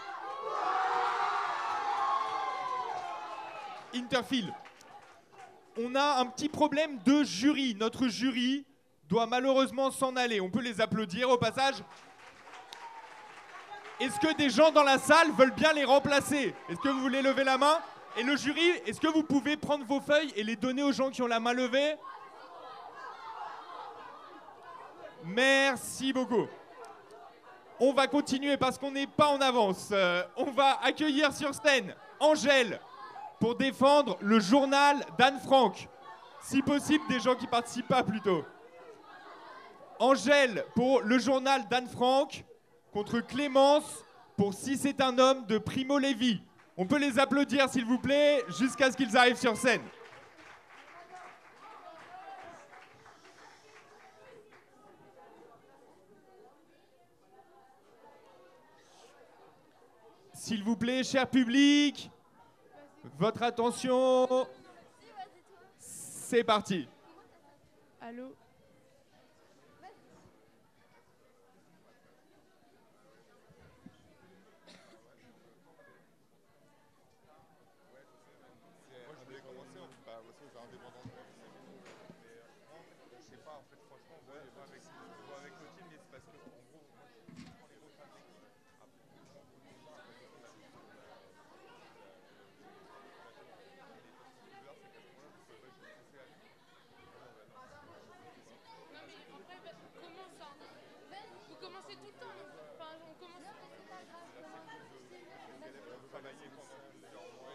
[3.94, 4.50] Interfil.
[5.78, 7.76] On a un petit problème de jury.
[7.78, 8.64] Notre jury
[9.10, 10.40] doit malheureusement s'en aller.
[10.40, 11.74] On peut les applaudir au passage.
[14.00, 16.54] Est-ce que des gens dans la salle veulent bien les remplacer?
[16.70, 17.78] Est-ce que vous voulez lever la main?
[18.16, 21.10] Et le jury, est-ce que vous pouvez prendre vos feuilles et les donner aux gens
[21.10, 21.96] qui ont la main levée?
[25.24, 26.46] Merci beaucoup.
[27.78, 29.88] On va continuer parce qu'on n'est pas en avance.
[29.92, 32.80] Euh, on va accueillir sur scène Angèle
[33.40, 35.88] pour défendre le journal d'Anne Frank.
[36.42, 38.44] Si possible, des gens qui participent pas plutôt.
[39.98, 42.44] Angèle pour le journal d'Anne Frank
[42.92, 44.04] contre Clémence
[44.36, 46.40] pour Si c'est un homme de Primo Levi.
[46.76, 49.82] On peut les applaudir s'il vous plaît jusqu'à ce qu'ils arrivent sur scène.
[60.42, 62.10] S'il vous plaît, cher public,
[63.16, 64.26] votre attention.
[65.78, 66.88] C'est parti.
[68.00, 68.34] Allô Moi,
[79.20, 81.06] je voulais commencer en bah, parce que c'est indépendant.
[81.06, 81.12] Mais
[82.26, 84.90] euh, en fait, je sais pas, en fait, franchement, ouais, je vois avec, je
[85.22, 88.26] vois avec Clotilde, mais c'est parce que, en gros, moi, je prends les refs avec.
[88.82, 89.06] Après,
[98.92, 99.70] Non mais en vrai, bah,
[100.00, 100.48] comment ça
[101.48, 103.42] Vous commencez tout le temps, non Enfin, on commence...
[106.10, 107.48] travailler pendant plusieurs mois.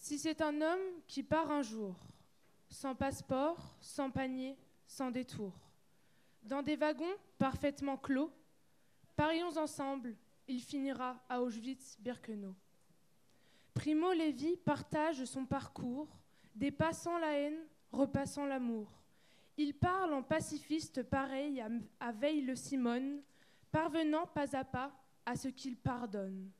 [0.00, 1.94] Si c'est un homme qui part un jour,
[2.70, 4.56] sans passeport, sans panier,
[4.86, 5.52] sans détour,
[6.42, 8.32] dans des wagons parfaitement clos,
[9.16, 10.16] parions ensemble,
[10.48, 12.54] il finira à Auschwitz-Birkenau.
[13.74, 16.08] Primo Levi partage son parcours,
[16.54, 17.60] dépassant la haine,
[17.92, 18.88] repassant l'amour.
[19.58, 21.68] Il parle en pacifiste pareil à,
[22.00, 23.20] à Veille le Simone,
[23.70, 24.90] parvenant pas à pas
[25.26, 26.50] à ce qu'il pardonne.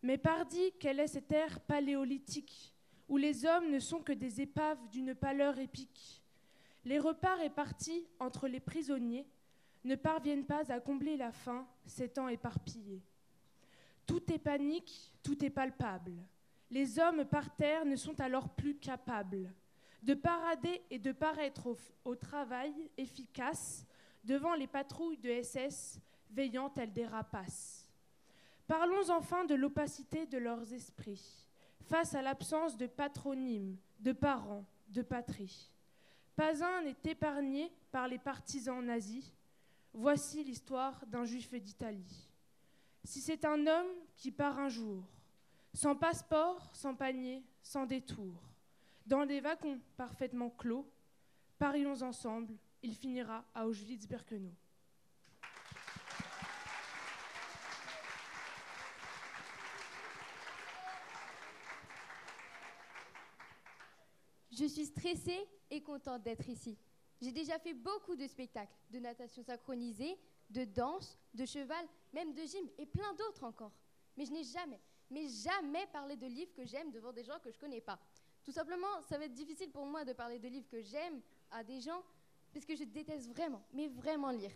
[0.00, 2.72] Mais pardi, quelle est cette ère paléolithique
[3.08, 6.22] où les hommes ne sont que des épaves d'une pâleur épique
[6.84, 9.26] Les repas répartis entre les prisonniers
[9.84, 13.02] ne parviennent pas à combler la faim, s'étant éparpillés.
[14.06, 16.12] Tout est panique, tout est palpable.
[16.70, 19.52] Les hommes par terre ne sont alors plus capables
[20.02, 23.84] de parader et de paraître au, travail efficace
[24.24, 26.00] devant les patrouilles de SS
[26.30, 27.88] veillant telles des rapaces.
[28.68, 31.45] Parlons enfin de l'opacité de leurs esprits,
[31.86, 35.70] face à l'absence de patronymes, de parents, de patrie.
[36.34, 39.32] Pas un n'est épargné par les partisans nazis.
[39.92, 42.28] Voici l'histoire d'un juif d'Italie.
[43.02, 45.02] Si c'est un homme qui part un jour,
[45.72, 48.34] sans passeport, sans panier, sans détour,
[49.06, 50.86] dans des wagons parfaitement clos,
[51.58, 54.52] parions ensemble, il finira à Auschwitz-Birkenau.
[64.58, 66.78] Je suis stressée et contente d'être ici.
[67.20, 70.16] J'ai déjà fait beaucoup de spectacles, de natation synchronisée,
[70.48, 71.84] de danse, de cheval,
[72.14, 73.72] même de gym et plein d'autres encore.
[74.16, 74.80] Mais je n'ai jamais,
[75.10, 77.98] mais jamais parlé de livres que j'aime devant des gens que je connais pas.
[78.42, 81.62] Tout simplement, ça va être difficile pour moi de parler de livres que j'aime à
[81.62, 82.02] des gens
[82.50, 84.52] parce que je déteste vraiment, mais vraiment lire.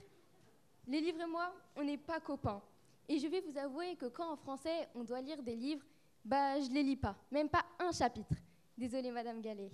[0.86, 2.62] Les livres et moi, on n'est pas copains.
[3.06, 5.84] Et je vais vous avouer que quand en français on doit lire des livres,
[6.24, 8.36] bah je les lis pas, même pas un chapitre.
[8.80, 9.70] Désolée Madame Gallet.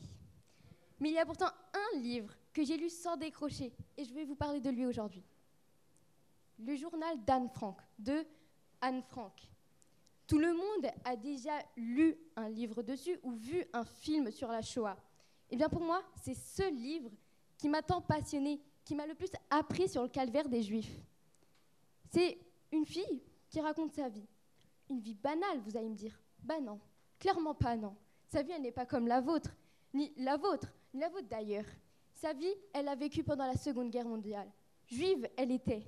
[0.98, 4.24] Mais il y a pourtant un livre que j'ai lu sans décrocher et je vais
[4.24, 5.22] vous parler de lui aujourd'hui.
[6.58, 8.26] Le journal d'Anne Frank, de
[8.80, 9.32] Anne Frank.
[10.26, 14.60] Tout le monde a déjà lu un livre dessus ou vu un film sur la
[14.60, 14.96] Shoah.
[15.50, 17.12] Eh bien pour moi, c'est ce livre
[17.56, 21.00] qui m'a tant passionnée, qui m'a le plus appris sur le calvaire des Juifs.
[22.10, 22.40] C'est
[22.72, 24.26] une fille qui raconte sa vie.
[24.90, 26.20] Une vie banale, vous allez me dire.
[26.42, 26.80] Bah non,
[27.20, 27.94] clairement pas non.
[28.28, 29.50] Sa vie, elle n'est pas comme la vôtre,
[29.94, 31.66] ni la vôtre, ni la vôtre d'ailleurs.
[32.14, 34.50] Sa vie, elle a vécu pendant la Seconde Guerre mondiale.
[34.86, 35.86] Juive, elle était.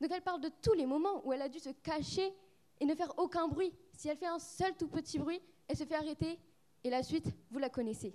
[0.00, 2.34] Donc elle parle de tous les moments où elle a dû se cacher
[2.80, 3.72] et ne faire aucun bruit.
[3.92, 6.38] Si elle fait un seul tout petit bruit, elle se fait arrêter.
[6.82, 8.14] Et la suite, vous la connaissez.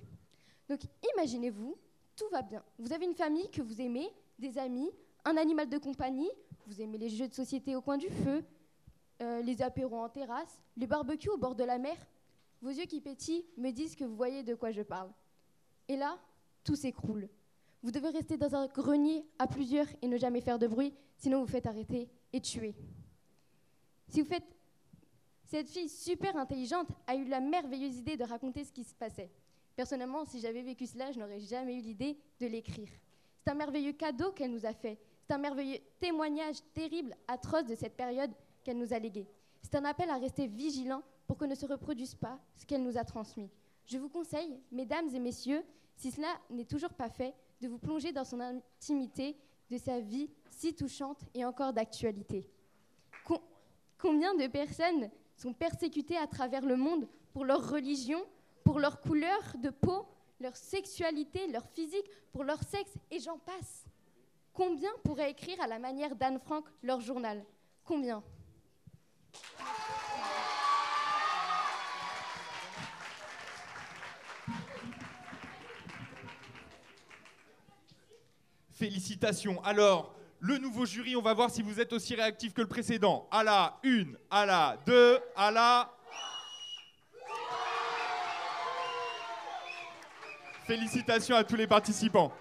[0.67, 0.81] Donc
[1.13, 1.75] imaginez-vous,
[2.15, 2.63] tout va bien.
[2.77, 4.91] Vous avez une famille que vous aimez, des amis,
[5.25, 6.29] un animal de compagnie,
[6.67, 8.43] vous aimez les jeux de société au coin du feu,
[9.21, 11.97] euh, les apéros en terrasse, les barbecues au bord de la mer.
[12.61, 15.11] Vos yeux qui pétillent me disent que vous voyez de quoi je parle.
[15.87, 16.19] Et là,
[16.63, 17.29] tout s'écroule.
[17.81, 21.39] Vous devez rester dans un grenier à plusieurs et ne jamais faire de bruit, sinon
[21.39, 22.75] vous faites arrêter et tuer.
[24.09, 24.43] Si vous faites...
[25.45, 29.31] Cette fille super intelligente a eu la merveilleuse idée de raconter ce qui se passait.
[29.75, 32.89] Personnellement, si j'avais vécu cela, je n'aurais jamais eu l'idée de l'écrire.
[33.39, 34.99] C'est un merveilleux cadeau qu'elle nous a fait.
[35.23, 38.29] C'est un merveilleux témoignage terrible, atroce de cette période
[38.63, 39.27] qu'elle nous a léguée.
[39.63, 42.97] C'est un appel à rester vigilant pour que ne se reproduise pas ce qu'elle nous
[42.97, 43.51] a transmis.
[43.85, 45.63] Je vous conseille, mesdames et messieurs,
[45.95, 49.37] si cela n'est toujours pas fait, de vous plonger dans son intimité
[49.69, 52.49] de sa vie si touchante et encore d'actualité.
[53.23, 53.37] Com-
[53.99, 58.25] combien de personnes sont persécutées à travers le monde pour leur religion,
[58.63, 60.07] pour leur couleur de peau,
[60.39, 63.85] leur sexualité, leur physique, pour leur sexe, et j'en passe?
[64.51, 67.45] Combien pourraient écrire à la manière d'Anne Frank leur journal?
[67.83, 68.23] Combien?
[78.79, 79.61] Félicitations.
[79.65, 83.27] Alors, le nouveau jury, on va voir si vous êtes aussi réactif que le précédent.
[83.29, 85.91] À la une, à la deux, à la...
[90.65, 92.31] Félicitations à tous les participants.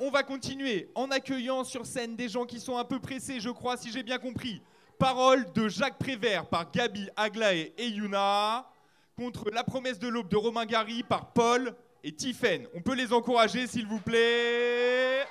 [0.00, 3.50] On va continuer en accueillant sur scène des gens qui sont un peu pressés, je
[3.50, 4.60] crois, si j'ai bien compris.
[4.98, 8.68] Parole de Jacques Prévert par Gabi Aglaé et Yuna,
[9.16, 12.66] contre La promesse de l'aube de Romain Gary par Paul et Tiffen.
[12.74, 15.24] On peut les encourager, s'il vous plaît.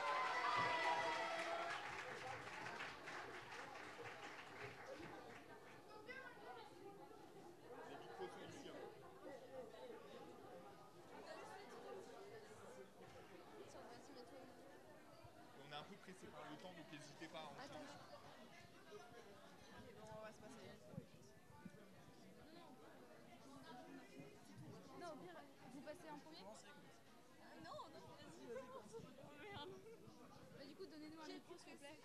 [30.57, 31.99] Bah, du coup, donnez-nous un micro, s'il vous plaît.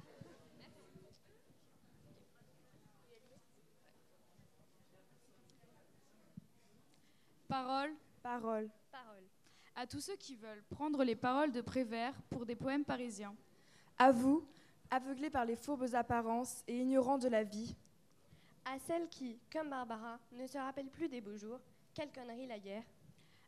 [7.49, 7.95] Parole.
[8.23, 8.71] Parole.
[8.91, 9.25] Parole.
[9.77, 13.35] À tous ceux qui veulent prendre les paroles de Prévert pour des poèmes parisiens.
[13.99, 14.47] À vous,
[14.91, 17.75] aveuglés par les fourbes apparences et ignorants de la vie.
[18.65, 21.61] À celle qui, comme Barbara, ne se rappelle plus des beaux jours,
[21.95, 22.85] quelle connerie la guerre.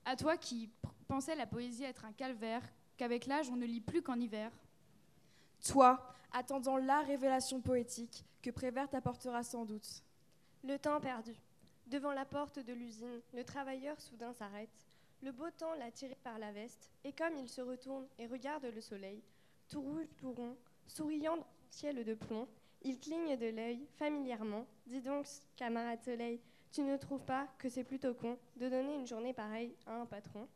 [0.04, 0.70] À toi qui
[1.08, 2.62] pensais la poésie être un calvaire,
[2.98, 4.52] qu'avec l'âge on ne lit plus qu'en hiver.
[5.66, 10.02] Toi, attendant la révélation poétique que Prévert t'apportera sans doute.
[10.64, 11.34] Le temps perdu.
[11.86, 14.68] Devant la porte de l'usine, le travailleur soudain s'arrête.
[15.22, 18.66] Le beau temps l'a tiré par la veste, et comme il se retourne et regarde
[18.66, 19.22] le soleil,
[19.68, 22.46] tout rouge, tout rond, souriant dans son ciel de plomb,
[22.82, 24.66] il cligne de l'œil familièrement.
[24.86, 25.26] Dis donc,
[25.56, 26.40] camarade soleil,
[26.70, 30.06] tu ne trouves pas que c'est plutôt con de donner une journée pareille à un
[30.06, 30.46] patron?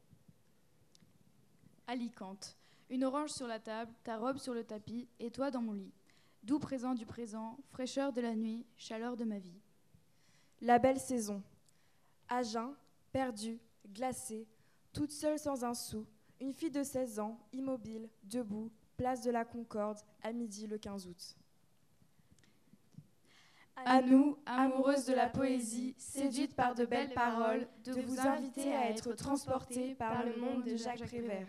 [1.92, 2.56] Alicante.
[2.88, 5.92] Une orange sur la table, ta robe sur le tapis, et toi dans mon lit.
[6.42, 9.60] Doux présent du présent, fraîcheur de la nuit, chaleur de ma vie.
[10.62, 11.42] La belle saison.
[12.30, 12.72] Agen,
[13.12, 14.48] perdue, glacée,
[14.94, 16.06] toute seule sans un sou,
[16.40, 21.06] une fille de 16 ans, immobile, debout, place de la Concorde, à midi le 15
[21.08, 21.36] août.
[23.76, 28.88] À nous, amoureuses de la poésie, séduites par de belles paroles, de vous inviter à
[28.88, 31.48] être transportées par le monde de Jacques Prévert.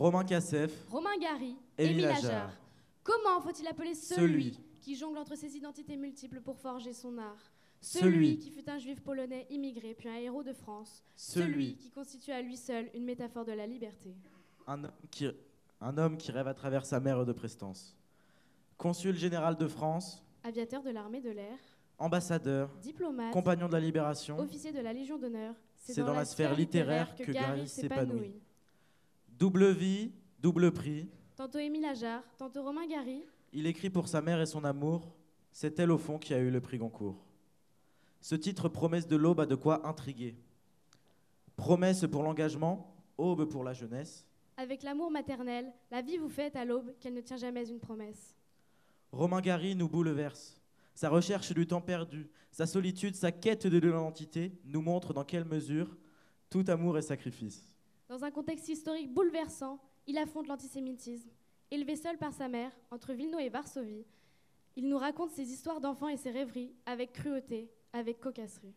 [0.00, 2.50] Romain Cassef, Romain Gary, Émile Ajar.
[3.02, 4.60] Comment faut-il appeler celui, Celui.
[4.80, 7.52] qui jongle entre ses identités multiples pour forger son art?
[7.82, 8.38] Celui.
[8.38, 11.04] qui fut un juif polonais immigré puis un héros de France.
[11.16, 11.76] Celui.
[11.76, 14.16] qui constitue à lui seul une métaphore de la liberté.
[14.66, 15.28] Un homme qui,
[15.82, 17.94] un homme qui rêve à travers sa mère de prestance.
[18.78, 21.58] Consul général de France, Aviateur de l'armée de l'air,
[21.98, 26.54] ambassadeur, diplomate, compagnon de la libération, officier de la Légion d'honneur, C'est dans la sphère
[26.54, 28.40] littéraire que Gary s'épanouit.
[29.40, 31.08] Double vie, double prix.
[31.34, 35.16] Tantôt Émile Ajar, tantôt Romain Gary, Il écrit pour sa mère et son amour.
[35.50, 37.24] C'est elle au fond qui a eu le prix Goncourt.
[38.20, 40.36] Ce titre Promesse de l'aube a de quoi intriguer.
[41.56, 44.26] Promesse pour l'engagement, aube pour la jeunesse.
[44.58, 48.36] avec l'amour maternel, la vie vous fait à l'aube qu'elle ne tient jamais une promesse.
[49.10, 50.60] Romain Gary nous bouleverse.
[50.94, 55.46] Sa recherche du temps perdu, sa solitude, sa quête de l'identité nous montre dans quelle
[55.46, 55.96] mesure
[56.50, 57.69] tout amour est sacrifice.
[58.10, 59.78] Dans un contexte historique bouleversant,
[60.08, 61.30] il affronte l'antisémitisme.
[61.70, 64.04] Élevé seul par sa mère, entre Vilno et Varsovie,
[64.74, 68.74] il nous raconte ses histoires d'enfants et ses rêveries avec cruauté, avec cocasserie.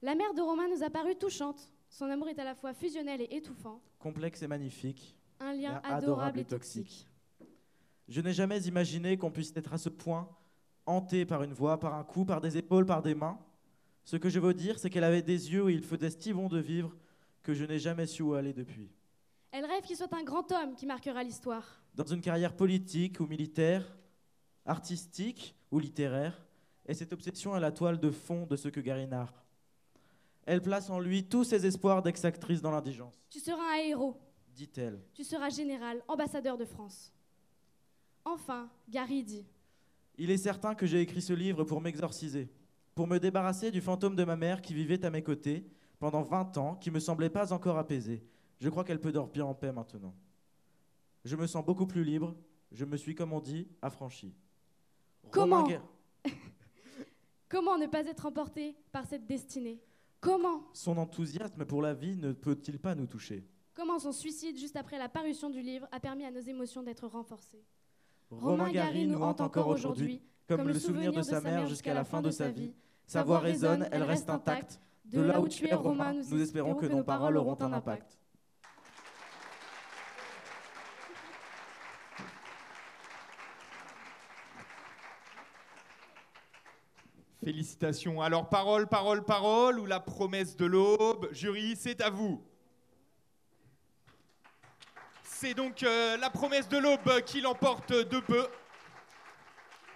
[0.00, 1.70] La mère de Romain nous a paru touchante.
[1.90, 3.82] Son amour est à la fois fusionnel et étouffant.
[3.98, 7.06] Complexe et magnifique, Un lien adorable et toxique.
[8.08, 10.30] Je n'ai jamais imaginé qu'on puisse être à ce point
[10.86, 13.38] hanté par une voix, par un cou, par des épaules, par des mains.
[14.02, 16.48] Ce que je veux dire, c'est qu'elle avait des yeux où il faisait si bon
[16.48, 16.96] de vivre
[17.44, 18.90] que je n'ai jamais su où aller depuis.
[19.52, 21.80] Elle rêve qu'il soit un grand homme qui marquera l'histoire.
[21.94, 23.86] Dans une carrière politique ou militaire,
[24.66, 26.44] artistique ou littéraire,
[26.86, 29.32] et cette obsession est la toile de fond de ce que Garinard.
[30.46, 34.18] Elle place en lui tous ses espoirs d'ex-actrice dans l'indigence, Tu seras un héros.
[34.54, 35.00] dit-elle.
[35.14, 37.12] Tu seras général, ambassadeur de France.
[38.24, 39.46] Enfin, Gary dit
[40.18, 42.50] Il est certain que j'ai écrit ce livre pour m'exorciser,
[42.94, 45.66] pour me débarrasser du fantôme de ma mère qui vivait à mes côtés
[46.04, 48.22] pendant 20 ans, qui me semblait pas encore apaisé.
[48.60, 50.14] Je crois qu'elle peut dormir en paix maintenant.
[51.24, 52.36] Je me sens beaucoup plus libre,
[52.72, 54.34] je me suis, comme on dit, affranchi.
[55.30, 55.66] Comment
[57.48, 59.80] Comment ne pas être emporté par cette destinée?
[60.20, 60.68] Comment?
[60.74, 63.48] Son enthousiasme pour la vie ne peut-il pas nous toucher?
[63.72, 67.06] Comment son suicide juste après la parution du livre a permis à nos émotions d'être
[67.06, 67.64] renforcées?
[68.30, 72.20] Romain Gary nous hante encore aujourd'hui, comme le souvenir de sa mère jusqu'à la fin
[72.20, 72.74] de sa vie.
[73.06, 74.82] Sa voix résonne, elle reste intacte.
[75.04, 78.18] De là où tu es, Romain, nous espérons que nos paroles auront un impact.
[87.44, 88.22] Félicitations.
[88.22, 91.28] Alors, parole, parole, parole, ou la promesse de l'aube?
[91.30, 92.42] Jury, c'est à vous.
[95.22, 98.46] C'est donc euh, la promesse de l'aube qui l'emporte de peu.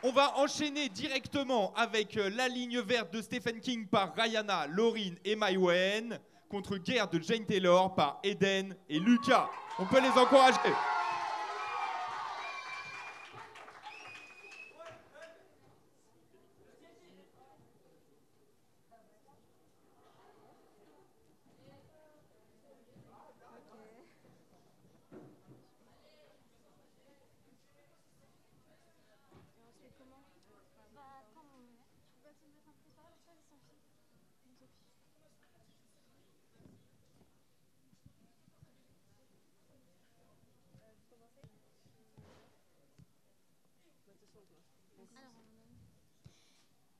[0.05, 5.15] On va enchaîner directement avec euh, la ligne verte de Stephen King par Rihanna, Lauryn
[5.25, 9.51] et Maïwen contre Guerre de Jane Taylor par Eden et Lucas.
[9.77, 10.73] On peut les encourager.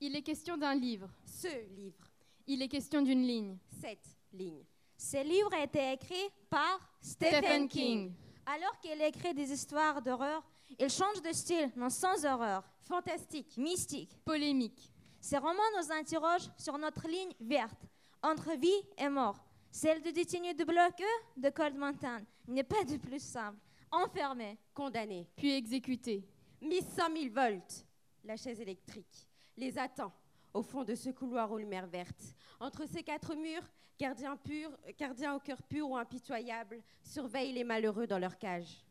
[0.01, 1.09] Il est question d'un livre.
[1.25, 2.05] Ce livre.
[2.47, 3.59] Il est question d'une ligne.
[3.81, 4.65] Cette ligne.
[4.97, 8.09] Ce livre a été écrit par Stephen Stephen, King.
[8.09, 8.15] King.
[8.47, 10.43] Alors qu'il écrit des histoires d'horreur,
[10.79, 12.63] il change de style, non sans horreur.
[12.83, 13.57] Fantastique.
[13.57, 14.17] Mystique.
[14.25, 14.93] Polémique.
[15.21, 17.83] Ces romans nous interrogent sur notre ligne verte,
[18.23, 19.45] entre vie et mort.
[19.71, 23.59] Celle du détenu de bloc E de Cold Mountain n'est pas de plus simple.
[23.91, 24.59] Enfermé.
[24.73, 25.27] Condamné.
[25.37, 26.25] Puis exécuté.
[26.63, 27.85] Mis 100 000 volts.
[28.25, 29.28] La chaise électrique
[29.59, 30.13] les attend
[30.55, 32.35] au fond de ce couloir aux lumières vertes.
[32.61, 33.69] Entre ces quatre murs,
[33.99, 38.85] gardiens, purs, gardiens au cœur pur ou impitoyable surveillent les malheureux dans leur cage.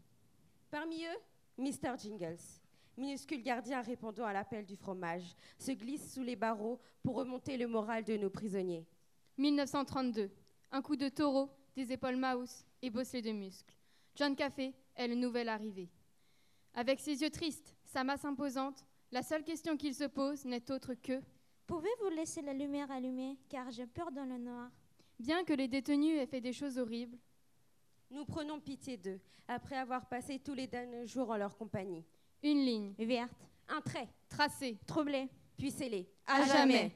[0.69, 1.17] Parmi eux,
[1.57, 1.97] Mr.
[1.97, 2.37] Jingles,
[2.97, 7.67] minuscule gardien répondant à l'appel du fromage, se glisse sous les barreaux pour remonter le
[7.67, 8.85] moral de nos prisonniers.
[9.37, 10.29] 1932.
[10.71, 13.75] Un coup de taureau, des épaules mouse et bosselé de muscles.
[14.15, 15.89] John Café est le nouvel arrivé.
[16.73, 20.93] Avec ses yeux tristes, sa masse imposante, la seule question qu'il se pose n'est autre
[20.93, 21.21] que
[21.65, 24.71] Pouvez-vous laisser la lumière allumée car j'ai peur dans le noir?
[25.19, 27.17] Bien que les détenus aient fait des choses horribles,
[28.09, 29.19] Nous prenons pitié d'eux,
[29.49, 32.05] après avoir passé tous les derniers jours en leur compagnie.
[32.43, 33.45] une ligne Verte.
[33.67, 35.27] Un trait, tracée, Troublée.
[35.57, 36.07] puis scellé.
[36.25, 36.95] à, jamais.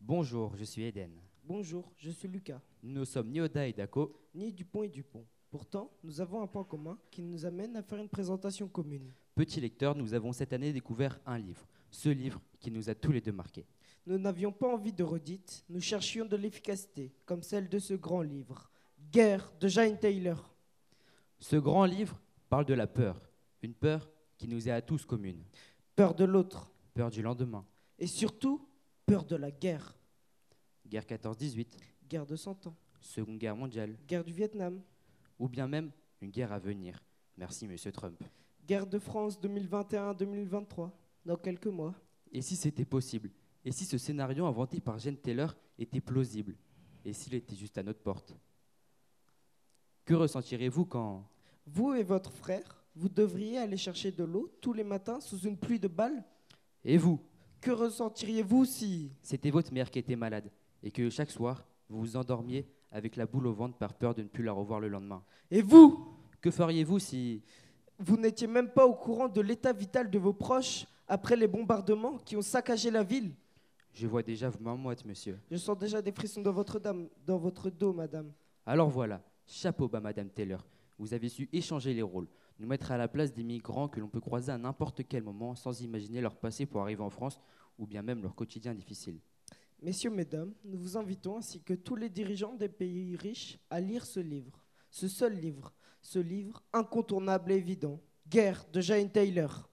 [0.00, 1.29] Bonjour, je suis Eden.
[1.52, 4.14] Bonjour, je suis Lucas, Nous sommes Nioda et Dako.
[4.36, 5.26] ni Dupont et Dupont.
[5.50, 9.12] Pourtant, nous avons un point commun qui nous amène à faire une présentation commune.
[9.34, 11.66] Petits lecteurs, nous avons cette année découvert un livre.
[11.90, 13.66] Ce livre qui nous a tous les deux marqués.
[14.06, 18.22] Nous n'avions pas envie de redites, nous cherchions de l'efficacité, comme celle de ce grand
[18.22, 18.70] livre.
[19.10, 20.54] Guerre de Jane Taylor.
[21.40, 23.28] Ce grand livre parle de la peur.
[23.62, 24.08] Une peur
[24.38, 25.42] qui nous est à tous commune.
[25.96, 26.70] Peur de l'autre.
[26.94, 27.66] Peur du lendemain.
[27.98, 28.68] Et surtout,
[29.04, 29.96] peur de la guerre.
[30.90, 31.68] Guerre 14-18.
[32.08, 32.74] Guerre de 100 ans.
[33.00, 33.96] Seconde guerre mondiale.
[34.08, 34.82] Guerre du Vietnam.
[35.38, 37.00] Ou bien même une guerre à venir.
[37.36, 38.20] Merci, monsieur Trump.
[38.66, 40.90] Guerre de France 2021-2023.
[41.24, 41.94] Dans quelques mois.
[42.32, 43.30] Et si c'était possible?
[43.64, 46.56] Et si ce scénario inventé par Jane Taylor était plausible?
[47.04, 48.34] Et s'il était juste à notre porte?
[50.04, 51.24] Que ressentirez-vous quand...
[51.66, 55.56] Vous et votre frère, vous devriez aller chercher de l'eau tous les matins sous une
[55.56, 56.24] pluie de balles?
[56.84, 57.20] Et vous?
[57.60, 59.12] Que ressentiriez-vous si...
[59.22, 60.50] C'était votre mère qui était malade
[60.82, 64.22] et que chaque soir, vous vous endormiez avec la boule au ventre par peur de
[64.22, 65.22] ne plus la revoir le lendemain.
[65.50, 67.42] Et vous Que feriez-vous si...
[67.98, 72.16] Vous n'étiez même pas au courant de l'état vital de vos proches après les bombardements
[72.18, 73.34] qui ont saccagé la ville?
[73.92, 75.38] Je vois déjà vos mains moites, monsieur.
[75.50, 78.32] Je sens déjà des frissons dans votre, dame, dans votre dos, madame.
[78.64, 80.64] Alors voilà, chapeau bas, Madame Taylor.
[80.98, 82.28] Vous avez su échanger les rôles,
[82.58, 85.54] nous mettre à la place des migrants que l'on peut croiser à n'importe quel moment
[85.54, 87.40] sans imaginer leur passé pour arriver en France
[87.78, 89.18] ou bien même leur quotidien difficile.
[89.82, 94.04] Messieurs, mesdames, nous vous invitons ainsi que tous les dirigeants des pays riches à lire
[94.04, 94.66] ce livre.
[94.90, 95.72] Ce seul livre.
[96.02, 97.98] Ce livre incontournable et évident.
[98.28, 99.70] Guerre de Jane Taylor.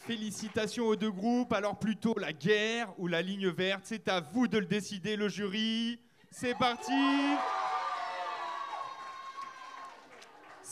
[0.00, 1.52] Félicitations aux deux groupes.
[1.52, 5.28] Alors plutôt la guerre ou la ligne verte, c'est à vous de le décider, le
[5.28, 6.00] jury.
[6.30, 6.92] C'est parti.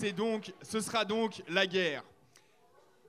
[0.00, 2.02] C'est donc, ce sera donc la guerre.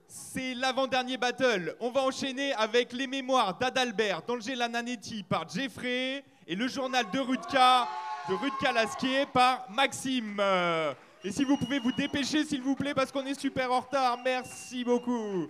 [0.06, 1.74] C'est l'avant-dernier battle.
[1.80, 7.18] On va enchaîner avec les mémoires d'Adalbert d'Angela Nanetti par Jeffrey et le journal de
[7.18, 7.88] Rudka
[8.28, 10.38] de Rudka Lasquier par Maxime.
[11.24, 14.18] Et si vous pouvez vous dépêcher, s'il vous plaît, parce qu'on est super en retard.
[14.22, 15.48] Merci beaucoup.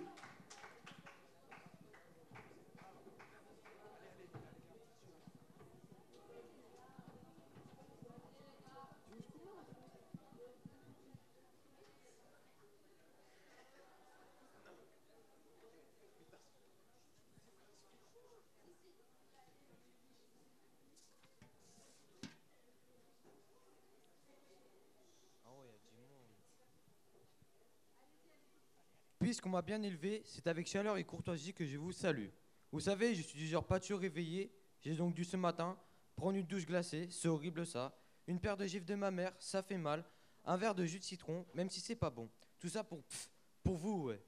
[29.23, 32.27] Puisqu'on m'a bien élevé, c'est avec chaleur et courtoisie que je vous salue.
[32.73, 34.51] Vous savez, je suis du genre pas toujours réveillé.
[34.81, 35.77] J'ai donc dû ce matin
[36.17, 37.97] prendre une douche glacée, c'est horrible ça.
[38.27, 40.03] Une paire de gifles de ma mère, ça fait mal.
[40.43, 42.29] Un verre de jus de citron, même si c'est pas bon.
[42.59, 43.29] Tout ça pour pff,
[43.63, 44.21] pour vous, ouais.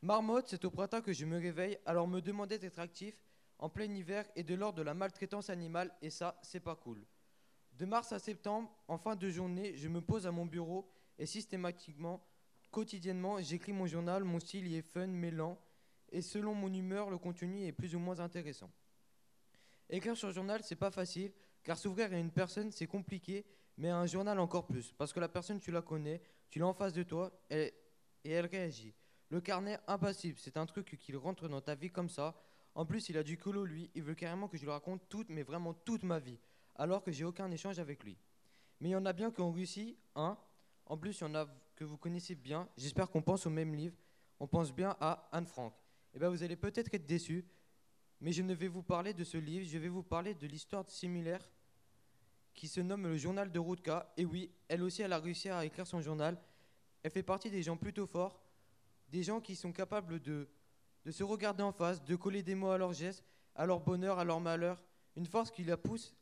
[0.00, 3.22] Marmotte, c'est au printemps que je me réveille, alors me demander d'être actif
[3.58, 7.04] en plein hiver est de l'ordre de la maltraitance animale, et ça, c'est pas cool.
[7.72, 10.88] De mars à septembre, en fin de journée, je me pose à mon bureau
[11.18, 12.26] et systématiquement,
[12.76, 15.32] quotidiennement, j'écris mon journal, mon style y est fun, mais
[16.12, 18.70] et selon mon humeur, le contenu est plus ou moins intéressant.
[19.88, 21.32] Écrire sur journal, c'est pas facile,
[21.62, 23.46] car s'ouvrir à une personne, c'est compliqué,
[23.78, 26.20] mais à un journal encore plus, parce que la personne, tu la connais,
[26.50, 27.72] tu l'as en face de toi, et,
[28.24, 28.92] et elle réagit.
[29.30, 32.34] Le carnet, impassible, c'est un truc qu'il rentre dans ta vie comme ça.
[32.74, 35.30] En plus, il a du colo, lui, il veut carrément que je lui raconte toute,
[35.30, 36.38] mais vraiment toute ma vie,
[36.74, 38.18] alors que j'ai aucun échange avec lui.
[38.80, 40.36] Mais il y en a bien qui ont réussi, hein.
[40.84, 42.68] En plus, il y en a que vous connaissez bien.
[42.76, 43.96] J'espère qu'on pense au même livre.
[44.40, 45.72] On pense bien à Anne Frank.
[46.14, 47.44] Eh bien, vous allez peut-être être déçus,
[48.20, 49.66] mais je ne vais vous parler de ce livre.
[49.68, 51.46] Je vais vous parler de l'histoire similaire
[52.54, 54.12] qui se nomme le journal de Rutka.
[54.16, 56.40] Et oui, elle aussi, elle a réussi à écrire son journal.
[57.02, 58.42] Elle fait partie des gens plutôt forts,
[59.10, 60.48] des gens qui sont capables de,
[61.04, 63.22] de se regarder en face, de coller des mots à leurs gestes,
[63.54, 64.82] à leur bonheur, à leur malheur.
[65.14, 66.16] Une force qui la pousse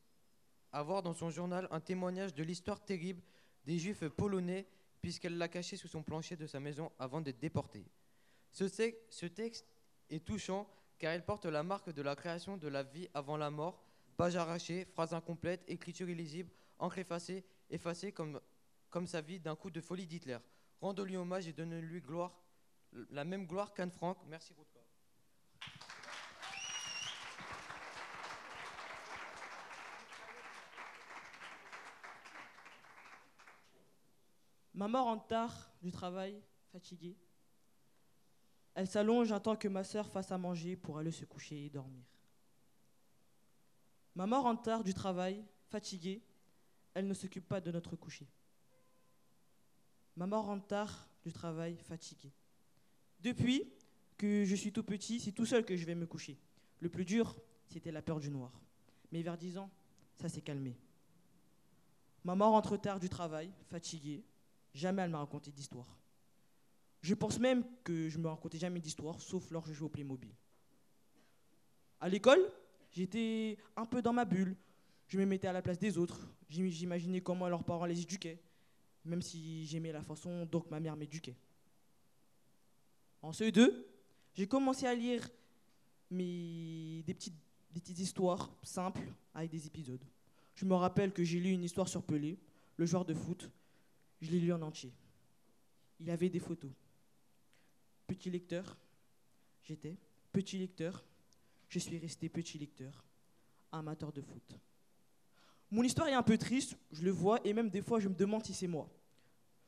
[0.72, 3.22] à voir dans son journal un témoignage de l'histoire terrible
[3.64, 4.66] des juifs polonais,
[5.04, 7.84] puisqu'elle l'a caché sous son plancher de sa maison avant d'être déportée.
[8.50, 9.66] Ce, te- ce texte
[10.08, 10.66] est touchant
[10.98, 13.84] car il porte la marque de la création de la vie avant la mort,
[14.16, 18.40] page arrachée, phrase incomplète, écriture illisible, encre effacée, effacée comme,
[19.06, 20.38] sa vie d'un coup de folie d'Hitler.
[20.80, 22.40] Rendons-lui hommage et donnons-lui gloire,
[23.10, 24.16] la même gloire qu'Anne Frank.
[24.26, 24.73] Merci Rutka.
[34.74, 36.42] Ma mort en retard du travail,
[36.72, 37.16] fatiguée.
[38.74, 42.04] Elle s'allonge, attend que ma sœur fasse à manger pour aller se coucher et dormir.
[44.16, 46.22] Ma mort en retard du travail, fatiguée,
[46.92, 48.28] elle ne s'occupe pas de notre coucher.
[50.16, 52.32] Ma mort en retard du travail, fatiguée.
[53.20, 53.72] Depuis
[54.16, 56.38] que je suis tout petit, c'est tout seul que je vais me coucher.
[56.80, 57.36] Le plus dur,
[57.68, 58.52] c'était la peur du noir.
[59.12, 59.70] Mais vers 10 ans,
[60.16, 60.76] ça s'est calmé.
[62.24, 64.24] Ma mort entre tard du travail, fatiguée,
[64.74, 65.98] jamais elle m'a raconté d'histoire.
[67.00, 70.30] Je pense même que je me racontais jamais d'histoire, sauf lorsque je jouais au Playmobil.
[72.00, 72.40] À l'école,
[72.90, 74.56] j'étais un peu dans ma bulle.
[75.06, 76.26] Je me mettais à la place des autres.
[76.48, 78.40] J'im- J'imaginais comment leurs parents les éduquaient,
[79.04, 81.36] même si j'aimais la façon dont ma mère m'éduquait.
[83.22, 83.86] En CE2,
[84.34, 85.28] j'ai commencé à lire
[86.10, 90.04] des petites histoires simples avec des épisodes.
[90.54, 92.38] Je me rappelle que j'ai lu une histoire sur Pelé,
[92.76, 93.50] le joueur de foot.
[94.24, 94.90] Je l'ai lu en entier.
[96.00, 96.70] Il avait des photos.
[98.06, 98.78] Petit lecteur,
[99.62, 99.98] j'étais.
[100.32, 101.04] Petit lecteur,
[101.68, 103.04] je suis resté petit lecteur,
[103.70, 104.58] amateur de foot.
[105.70, 108.14] Mon histoire est un peu triste, je le vois, et même des fois je me
[108.14, 108.88] demande si c'est moi.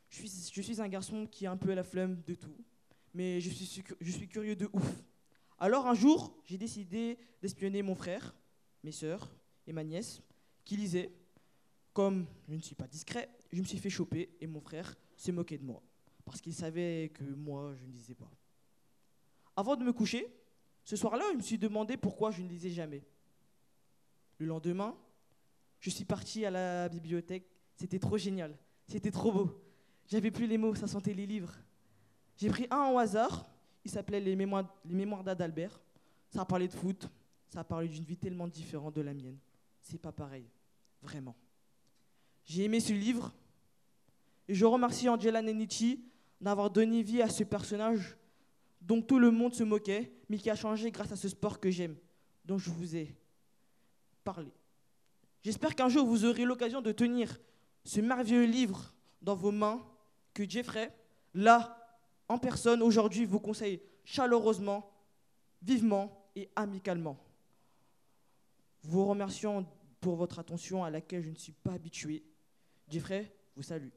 [0.08, 2.56] Je suis, un garçon qui a un peu la flemme de tout,
[3.12, 5.04] mais je suis, curieux de ouf.
[5.58, 8.34] Alors un jour, j'ai décidé d'espionner mon frère,
[8.82, 9.30] mes sœurs
[9.66, 10.22] et ma nièce,
[10.64, 11.12] qui lisaient.
[11.96, 15.32] Comme je ne suis pas discret, je me suis fait choper et mon frère s'est
[15.32, 15.82] moqué de moi.
[16.26, 18.30] Parce qu'il savait que moi, je ne lisais pas.
[19.56, 20.30] Avant de me coucher,
[20.84, 23.02] ce soir-là, je me suis demandé pourquoi je ne lisais jamais.
[24.36, 24.94] Le lendemain,
[25.80, 27.48] je suis parti à la bibliothèque.
[27.76, 28.58] C'était trop génial.
[28.86, 29.58] C'était trop beau.
[30.06, 31.54] J'avais plus les mots, ça sentait les livres.
[32.36, 33.50] J'ai pris un au hasard.
[33.86, 35.80] Il s'appelait Les Mémoires, les Mémoires d'Adalbert.
[36.28, 37.08] Ça a parlé de foot.
[37.48, 39.38] Ça a parlé d'une vie tellement différente de la mienne.
[39.80, 40.44] C'est pas pareil.
[41.00, 41.34] Vraiment.
[42.46, 43.34] J'ai aimé ce livre.
[44.48, 46.04] Et je remercie Angela Nenichi
[46.40, 48.16] d'avoir donné vie à ce personnage
[48.80, 51.70] dont tout le monde se moquait, mais qui a changé grâce à ce sport que
[51.70, 51.96] j'aime,
[52.44, 53.16] dont je vous ai
[54.22, 54.52] parlé.
[55.42, 57.40] J'espère qu'un jour vous aurez l'occasion de tenir
[57.84, 59.84] ce merveilleux livre dans vos mains
[60.34, 60.94] que Jeffrey,
[61.34, 61.98] là,
[62.28, 64.90] en personne, aujourd'hui, vous conseille chaleureusement,
[65.62, 67.18] vivement et amicalement.
[68.82, 69.66] Vous remercions
[70.00, 72.22] pour votre attention à laquelle je ne suis pas habitué.
[72.88, 73.88] Jeffrey vous salue.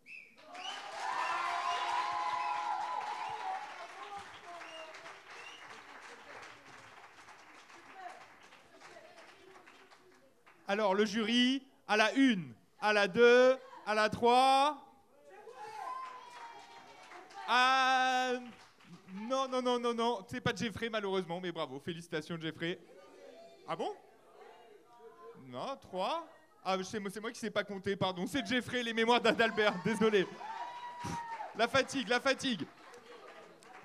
[10.67, 14.85] Alors, le jury, à la une, à la deux, à la trois.
[17.47, 18.33] Ah.
[19.13, 20.25] Non, non, non, non, non.
[20.29, 21.79] C'est pas Jeffrey, malheureusement, mais bravo.
[21.79, 22.79] Félicitations, Jeffrey.
[23.67, 23.95] Ah bon?
[25.47, 26.27] Non, trois.
[26.63, 28.25] Ah, c'est moi, qui sais pas compter, pardon.
[28.27, 30.27] C'est Jeffrey, les mémoires d'Adalbert, désolé.
[31.57, 32.65] La fatigue, la fatigue.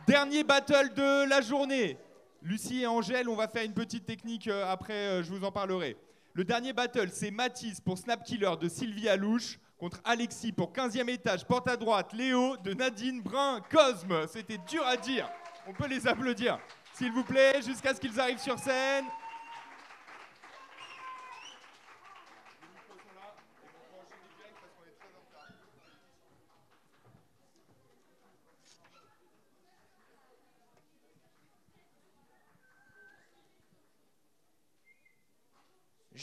[0.07, 1.97] Dernier battle de la journée.
[2.43, 5.51] Lucie et Angèle, on va faire une petite technique euh, après, euh, je vous en
[5.51, 5.97] parlerai.
[6.35, 11.09] Le dernier battle, c'est Mathis pour Snap Killer de Sylvie Alouche contre Alexis pour 15e
[11.09, 14.27] étage, porte à droite, Léo de Nadine Brun Cosme.
[14.29, 15.29] C'était dur à dire.
[15.67, 16.59] On peut les applaudir.
[16.93, 19.05] S'il vous plaît, jusqu'à ce qu'ils arrivent sur scène.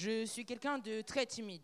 [0.04, 1.62] Je suis quelqu'un de très timide.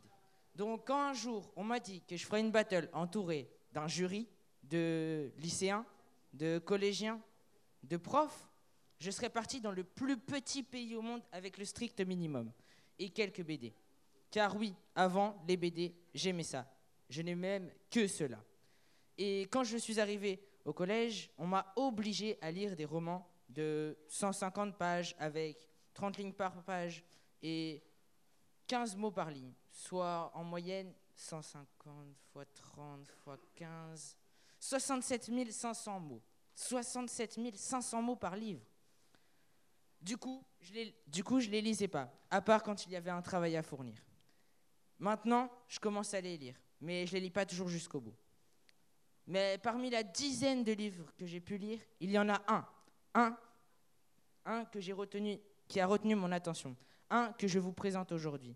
[0.54, 4.28] Donc quand un jour on m'a dit que je ferais une battle entourée d'un jury
[4.62, 5.84] de lycéens,
[6.34, 7.20] de collégiens,
[7.82, 8.48] de profs,
[9.00, 12.52] je serais parti dans le plus petit pays au monde avec le strict minimum
[13.00, 13.74] et quelques BD.
[14.30, 16.72] Car oui, avant les BD, j'aimais ça.
[17.10, 18.38] Je n'ai même que cela.
[19.18, 23.98] Et quand je suis arrivé au collège, on m'a obligé à lire des romans de
[24.10, 27.04] 150 pages avec 30 lignes par page
[27.42, 27.82] et
[28.68, 34.16] 15 mots par ligne, soit en moyenne 150 fois 30 fois 15,
[34.60, 36.22] 67 500 mots.
[36.56, 38.66] 67 500 mots par livre.
[40.02, 42.96] Du coup, je les, du coup, je les lisais pas, à part quand il y
[42.96, 43.98] avait un travail à fournir.
[45.00, 48.16] Maintenant, je commence à les lire, mais je les lis pas toujours jusqu'au bout.
[49.28, 52.66] Mais parmi la dizaine de livres que j'ai pu lire, il y en a un,
[53.14, 53.38] un,
[54.46, 56.76] un que j'ai retenu, qui a retenu mon attention,
[57.10, 58.56] un que je vous présente aujourd'hui.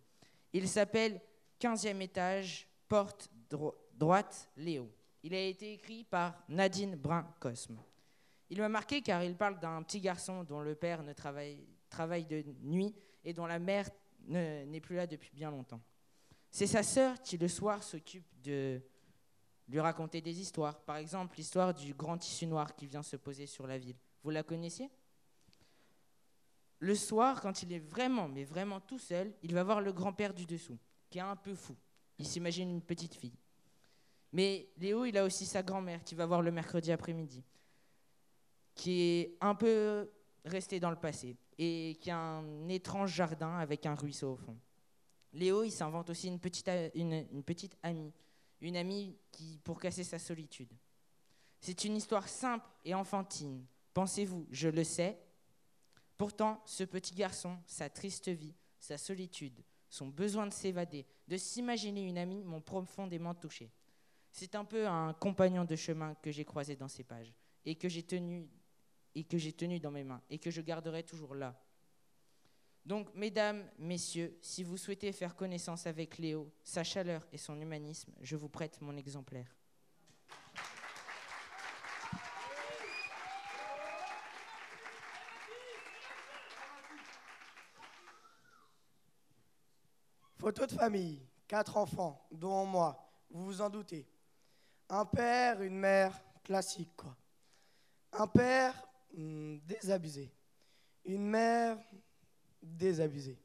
[0.53, 1.21] Il s'appelle
[1.59, 4.91] 15e étage, porte dro- droite, Léo.
[5.23, 7.77] Il a été écrit par Nadine Brun-Cosme.
[8.49, 12.43] Il m'a marqué car il parle d'un petit garçon dont le père ne travaille, de
[12.61, 13.87] nuit et dont la mère
[14.27, 15.81] ne- n'est plus là depuis bien longtemps.
[16.49, 18.81] C'est sa sœur qui, le soir, s'occupe de
[19.69, 20.81] lui raconter des histoires.
[20.81, 23.95] Par exemple, l'histoire du grand tissu noir qui vient se poser sur la ville.
[24.23, 24.89] Vous la connaissiez?
[26.81, 30.33] Le soir, quand il est vraiment, mais vraiment tout seul, il va voir le grand-père
[30.33, 30.79] du dessous,
[31.11, 31.75] qui est un peu fou.
[32.17, 33.37] Il s'imagine une petite fille.
[34.33, 37.43] Mais Léo, il a aussi sa grand-mère qui va voir le mercredi après-midi,
[38.73, 40.09] qui est un peu
[40.43, 44.57] resté dans le passé et qui a un étrange jardin avec un ruisseau au fond.
[45.33, 48.11] Léo, il s'invente aussi une petite, une petite amie,
[48.59, 50.73] une amie qui, pour casser sa solitude.
[51.59, 53.63] C'est une histoire simple et enfantine.
[53.93, 55.19] Pensez-vous, je le sais.
[56.21, 62.03] Pourtant, ce petit garçon, sa triste vie, sa solitude, son besoin de s'évader, de s'imaginer
[62.03, 63.71] une amie, m'ont profondément touché.
[64.31, 67.33] C'est un peu un compagnon de chemin que j'ai croisé dans ces pages
[67.65, 68.47] et que j'ai tenu
[69.15, 71.59] et que j'ai tenu dans mes mains et que je garderai toujours là.
[72.85, 78.13] Donc, mesdames, messieurs, si vous souhaitez faire connaissance avec Léo, sa chaleur et son humanisme,
[78.21, 79.57] je vous prête mon exemplaire.
[90.41, 94.07] Photo de famille, quatre enfants, dont moi, vous vous en doutez.
[94.89, 97.15] Un père, une mère, classique quoi.
[98.11, 98.73] Un père
[99.13, 100.33] hmm, désabusé.
[101.05, 101.77] Une mère
[102.59, 103.37] désabusée.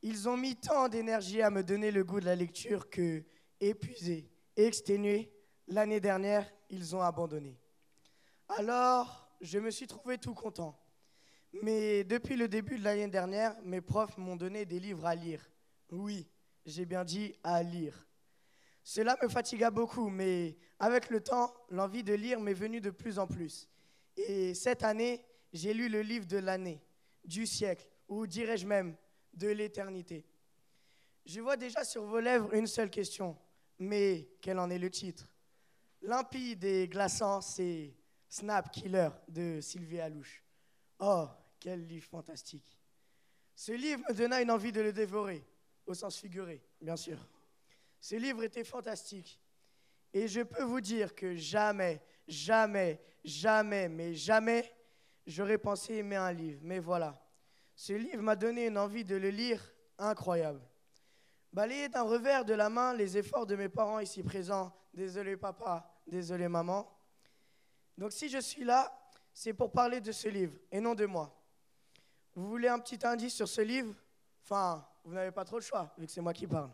[0.00, 3.24] Ils ont mis tant d'énergie à me donner le goût de la lecture que,
[3.58, 5.32] épuisé, exténué,
[5.66, 7.58] l'année dernière, ils ont abandonné.
[8.48, 10.78] Alors, je me suis trouvé tout content.
[11.64, 15.44] Mais depuis le début de l'année dernière, mes profs m'ont donné des livres à lire.
[15.90, 16.28] Oui,
[16.64, 18.06] j'ai bien dit à lire.
[18.82, 23.18] Cela me fatigua beaucoup, mais avec le temps, l'envie de lire m'est venue de plus
[23.18, 23.68] en plus.
[24.16, 26.80] Et cette année, j'ai lu le livre de l'année,
[27.24, 28.96] du siècle, ou dirais-je même,
[29.34, 30.24] de l'éternité.
[31.24, 33.36] Je vois déjà sur vos lèvres une seule question,
[33.78, 35.28] mais quel en est le titre?
[36.02, 37.96] Limpide et glaçant, c'est
[38.28, 40.42] Snap Killer de Sylvie Alouche.
[41.00, 41.26] Oh,
[41.58, 42.78] quel livre fantastique.
[43.54, 45.44] Ce livre me donna une envie de le dévorer,
[45.86, 47.18] au sens figuré, bien sûr.
[48.00, 49.40] Ce livre était fantastique.
[50.12, 54.72] Et je peux vous dire que jamais, jamais, jamais, mais jamais,
[55.26, 56.60] j'aurais pensé aimer un livre.
[56.62, 57.20] Mais voilà,
[57.74, 59.62] ce livre m'a donné une envie de le lire
[59.98, 60.60] incroyable.
[61.52, 64.74] Balayer d'un revers de la main les efforts de mes parents ici présents.
[64.92, 66.90] Désolé papa, désolé maman.
[67.98, 68.98] Donc si je suis là,
[69.32, 71.34] c'est pour parler de ce livre et non de moi.
[72.34, 73.94] Vous voulez un petit indice sur ce livre?
[74.44, 76.70] Enfin, vous n'avez pas trop le choix, vu que c'est moi qui parle.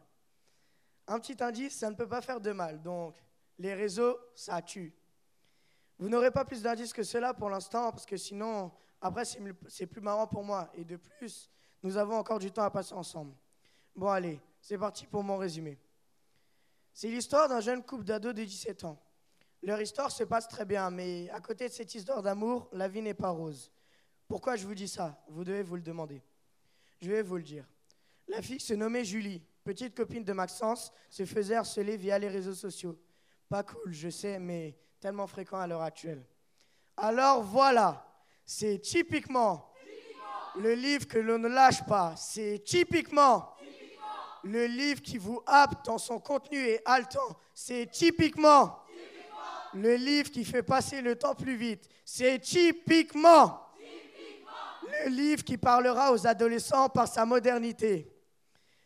[1.06, 2.80] Un petit indice, ça ne peut pas faire de mal.
[2.80, 3.14] Donc,
[3.59, 4.94] les réseaux, ça tue.
[5.98, 8.72] Vous n'aurez pas plus d'indices que cela pour l'instant, parce que sinon,
[9.02, 9.24] après,
[9.68, 10.70] c'est plus marrant pour moi.
[10.74, 11.50] Et de plus,
[11.82, 13.34] nous avons encore du temps à passer ensemble.
[13.94, 15.78] Bon, allez, c'est parti pour mon résumé.
[16.94, 18.98] C'est l'histoire d'un jeune couple d'ados de 17 ans.
[19.62, 23.02] Leur histoire se passe très bien, mais à côté de cette histoire d'amour, la vie
[23.02, 23.70] n'est pas rose.
[24.26, 25.22] Pourquoi je vous dis ça?
[25.28, 26.22] Vous devez vous le demander.
[26.98, 27.66] Je vais vous le dire.
[28.32, 32.54] La fille se nommait Julie, petite copine de Maxence, se faisait harceler via les réseaux
[32.54, 32.98] sociaux.
[33.46, 36.24] Pas cool, je sais, mais tellement fréquent à l'heure actuelle.
[36.96, 38.10] Alors voilà,
[38.46, 39.70] c'est typiquement,
[40.56, 42.14] le livre que l'on ne lâche pas.
[42.16, 43.54] C'est typiquement,
[44.44, 47.36] le livre qui vous happe dans son contenu et haletant.
[47.52, 48.78] C'est typiquement,
[49.74, 51.86] le livre qui fait passer le temps plus vite.
[52.06, 53.60] C'est typiquement
[55.04, 58.11] le livre qui parlera aux adolescents par sa modernité.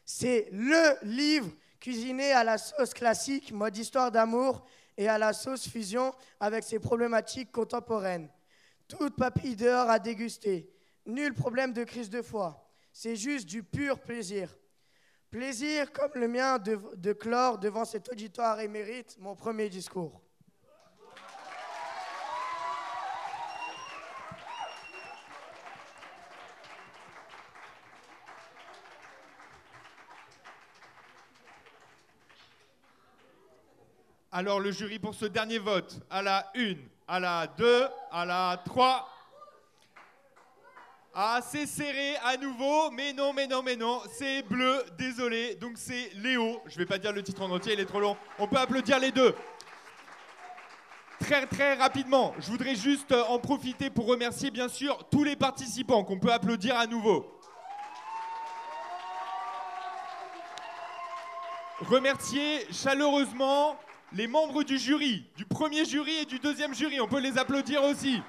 [0.07, 1.51] C'est le livre
[1.81, 4.65] cuisiné à la sauce classique, mode histoire d'amour,
[4.97, 8.31] et à la sauce fusion avec ses problématiques contemporaines.
[8.89, 10.73] Toute papille dehors à déguster.
[11.07, 12.71] Nul problème de crise de foi.
[12.93, 14.57] C'est juste du pur plaisir.
[15.29, 20.23] Plaisir comme le mien de, de clore devant cet auditoire émérite mon premier discours.
[34.39, 36.75] Alors le jury pour ce dernier vote, à la 1,
[37.09, 39.09] à la 2, à la 3.
[41.15, 45.55] Ah, c'est serré à nouveau, mais non, mais non, mais non, c'est bleu, désolé.
[45.55, 46.61] Donc c'est Léo.
[46.67, 48.15] Je vais pas dire le titre en entier, il est trop long.
[48.39, 49.35] On peut applaudir les deux.
[51.21, 55.35] Très très rapidement, je voudrais juste euh, en profiter pour remercier bien sûr tous les
[55.35, 57.41] participants qu'on peut applaudir à nouveau.
[61.81, 63.79] Remercier chaleureusement
[64.13, 67.01] les membres du jury, du premier jury et du deuxième jury.
[67.01, 68.23] On peut les applaudir aussi.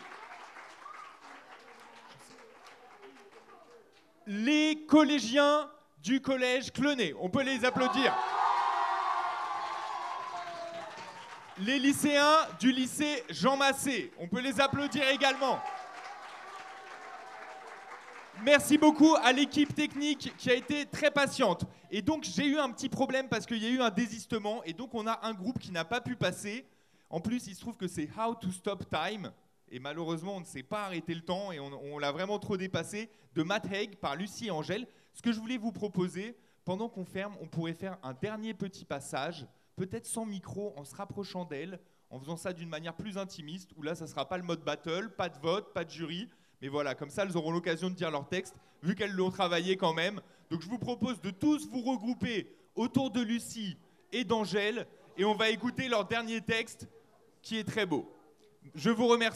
[4.25, 5.69] Les collégiens
[6.03, 7.13] du collège Clenet.
[7.19, 8.13] On peut les applaudir.
[11.59, 14.11] Les lycéens du lycée Jean Massé.
[14.19, 15.59] On peut les applaudir également.
[18.43, 21.65] Merci beaucoup à l'équipe technique qui a été très patiente.
[21.89, 24.73] Et donc j'ai eu un petit problème parce qu'il y a eu un désistement et
[24.73, 26.65] donc on a un groupe qui n'a pas pu passer.
[27.09, 29.31] En plus, il se trouve que c'est How to Stop Time.
[29.69, 33.09] Et malheureusement, on ne sait pas arrêter le temps et on, l'a vraiment trop dépassé.
[33.33, 34.87] De Matt Haig par Lucie et Angèle.
[35.13, 38.85] Ce que je voulais vous proposer, pendant qu'on ferme, on pourrait faire un dernier petit
[38.85, 43.71] passage, peut-être sans micro, en se rapprochant d'elle, en faisant ça d'une manière plus intimiste,
[43.75, 46.29] où là, ça ne sera pas le mode battle, pas de vote, pas de jury,
[46.61, 49.77] mais voilà, comme ça, elles auront l'occasion de dire leur texte, vu qu'elles l'ont travaillé
[49.77, 50.21] quand même.
[50.49, 53.77] Donc je vous propose de tous vous regrouper autour de Lucie
[54.11, 56.87] et d'Angèle, et on va écouter leur dernier texte,
[57.41, 58.11] qui est très beau.
[58.75, 59.35] Je vous remercie.